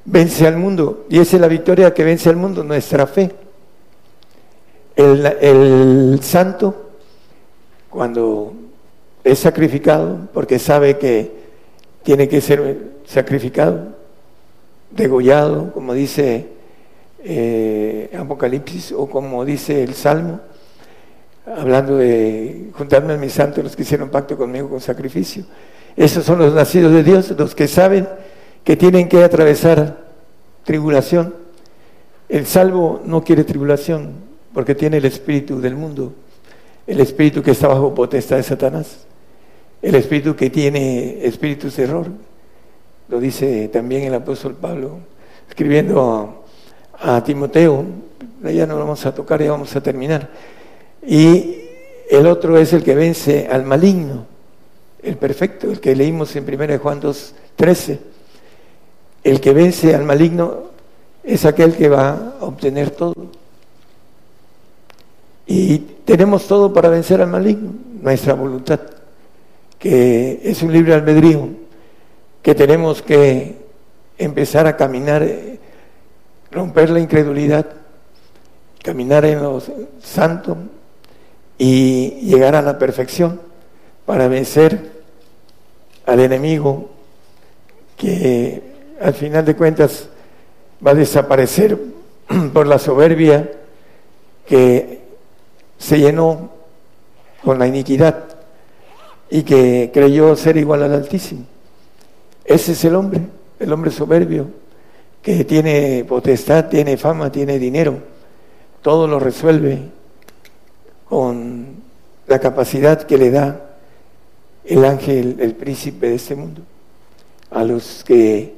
[0.05, 1.05] vence al mundo.
[1.09, 3.31] Y esa es la victoria que vence al mundo, nuestra fe.
[4.95, 6.91] El, el santo,
[7.89, 8.53] cuando
[9.23, 11.31] es sacrificado, porque sabe que
[12.03, 13.95] tiene que ser sacrificado,
[14.91, 16.47] degollado, como dice
[17.23, 20.41] eh, Apocalipsis o como dice el Salmo,
[21.45, 25.45] hablando de juntarme a mis santos los que hicieron pacto conmigo con sacrificio.
[25.95, 28.07] Esos son los nacidos de Dios, los que saben
[28.63, 30.05] que tienen que atravesar
[30.63, 31.33] tribulación.
[32.27, 34.11] El salvo no quiere tribulación
[34.53, 36.13] porque tiene el espíritu del mundo,
[36.85, 39.05] el espíritu que está bajo potestad de Satanás,
[39.81, 42.07] el espíritu que tiene espíritus de error.
[43.09, 44.99] Lo dice también el apóstol Pablo,
[45.47, 46.43] escribiendo
[46.99, 47.85] a, Timoteo,
[48.43, 50.29] ya no vamos a tocar, ya vamos a terminar.
[51.05, 51.55] Y
[52.09, 54.25] el otro es el que vence al maligno,
[55.01, 57.99] el perfecto, el que leímos en 1 Juan 2, 13.
[59.23, 60.63] El que vence al maligno
[61.23, 63.15] es aquel que va a obtener todo.
[65.45, 68.81] Y tenemos todo para vencer al maligno, nuestra voluntad,
[69.79, 71.66] que es un libre albedrío,
[72.41, 73.57] que tenemos que
[74.17, 75.27] empezar a caminar,
[76.51, 77.65] romper la incredulidad,
[78.83, 79.61] caminar en lo
[80.01, 80.57] santo,
[81.57, 83.41] y llegar a la perfección
[84.05, 84.91] para vencer
[86.05, 86.89] al enemigo
[87.97, 88.61] que
[89.01, 90.09] al final de cuentas
[90.85, 91.77] va a desaparecer
[92.53, 93.51] por la soberbia
[94.45, 95.01] que
[95.77, 96.51] se llenó
[97.43, 98.23] con la iniquidad
[99.29, 101.45] y que creyó ser igual al Altísimo.
[102.47, 103.19] Ese es el hombre,
[103.59, 104.47] el hombre soberbio,
[105.21, 107.99] que tiene potestad, tiene fama, tiene dinero,
[108.81, 109.81] todo lo resuelve
[111.09, 111.75] con
[112.25, 113.75] la capacidad que le da
[114.63, 116.61] el ángel, el príncipe de este mundo,
[117.51, 118.55] a los que,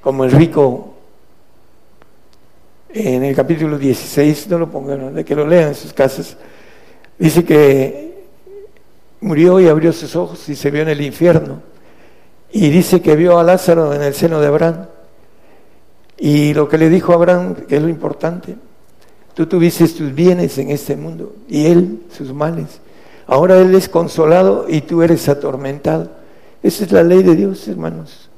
[0.00, 0.94] como el rico,
[2.88, 6.34] en el capítulo 16, no lo pongan, de que lo lean en sus casas,
[7.18, 8.24] dice que
[9.20, 11.67] murió y abrió sus ojos y se vio en el infierno,
[12.50, 14.86] y dice que vio a Lázaro en el seno de Abraham,
[16.16, 18.56] y lo que le dijo Abraham, es lo importante,
[19.38, 22.80] Tú tuviste tus bienes en este mundo y él sus males.
[23.24, 26.10] Ahora él es consolado y tú eres atormentado.
[26.60, 28.30] Esa es la ley de Dios, hermanos.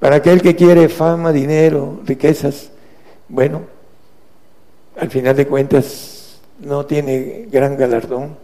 [0.00, 2.70] Para aquel que quiere fama, dinero, riquezas,
[3.28, 3.64] bueno,
[4.98, 8.38] al final de cuentas no tiene gran galardón.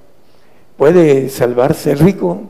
[0.77, 1.93] Puede salvarse.
[1.93, 2.43] El rico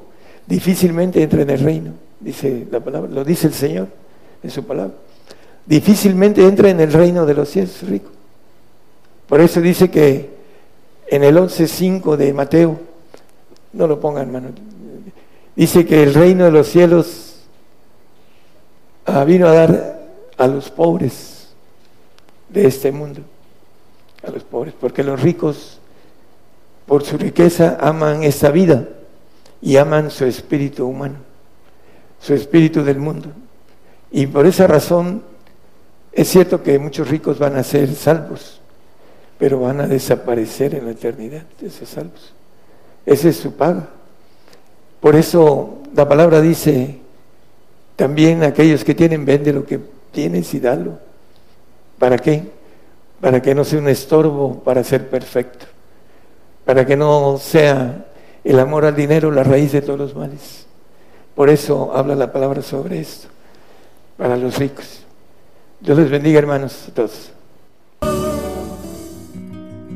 [0.44, 1.92] difícilmente entra en el reino,
[2.22, 3.88] dice la palabra, lo dice el Señor
[4.42, 4.94] en su palabra.
[5.66, 8.10] Difícilmente entra en el reino de los cielos, rico.
[9.28, 10.30] Por eso dice que
[11.08, 12.80] en el 11.5 de Mateo,
[13.72, 14.48] no lo pongan hermano,
[15.54, 17.36] dice que el reino de los cielos
[19.06, 20.02] ah, vino a dar
[20.36, 21.48] a los pobres
[22.48, 23.20] de este mundo,
[24.26, 25.78] a los pobres, porque los ricos
[26.86, 28.88] por su riqueza aman esta vida
[29.60, 31.16] y aman su espíritu humano,
[32.22, 33.28] su espíritu del mundo.
[34.10, 35.22] Y por esa razón
[36.12, 38.60] es cierto que muchos ricos van a ser salvos,
[39.38, 42.32] pero van a desaparecer en la eternidad, esos salvos.
[43.04, 43.88] Esa es su paga.
[45.00, 46.98] Por eso la palabra dice,
[47.96, 49.80] también aquellos que tienen, vende lo que
[50.12, 50.98] tienes y dalo.
[51.98, 52.44] ¿Para qué?
[53.20, 55.66] Para que no sea un estorbo para ser perfecto.
[56.64, 58.06] Para que no sea
[58.44, 60.66] el amor al dinero la raíz de todos los males.
[61.34, 63.28] Por eso habla la palabra sobre esto,
[64.16, 65.04] para los ricos.
[65.80, 67.32] Dios les bendiga, hermanos, a todos.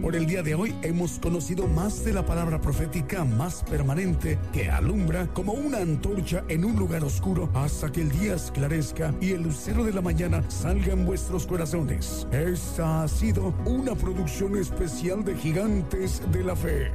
[0.06, 4.70] Por el día de hoy hemos conocido más de la palabra profética más permanente que
[4.70, 9.42] alumbra como una antorcha en un lugar oscuro hasta que el día esclarezca y el
[9.42, 12.26] lucero de la mañana salga en vuestros corazones.
[12.30, 16.92] Esta ha sido una producción especial de Gigantes de la Fe.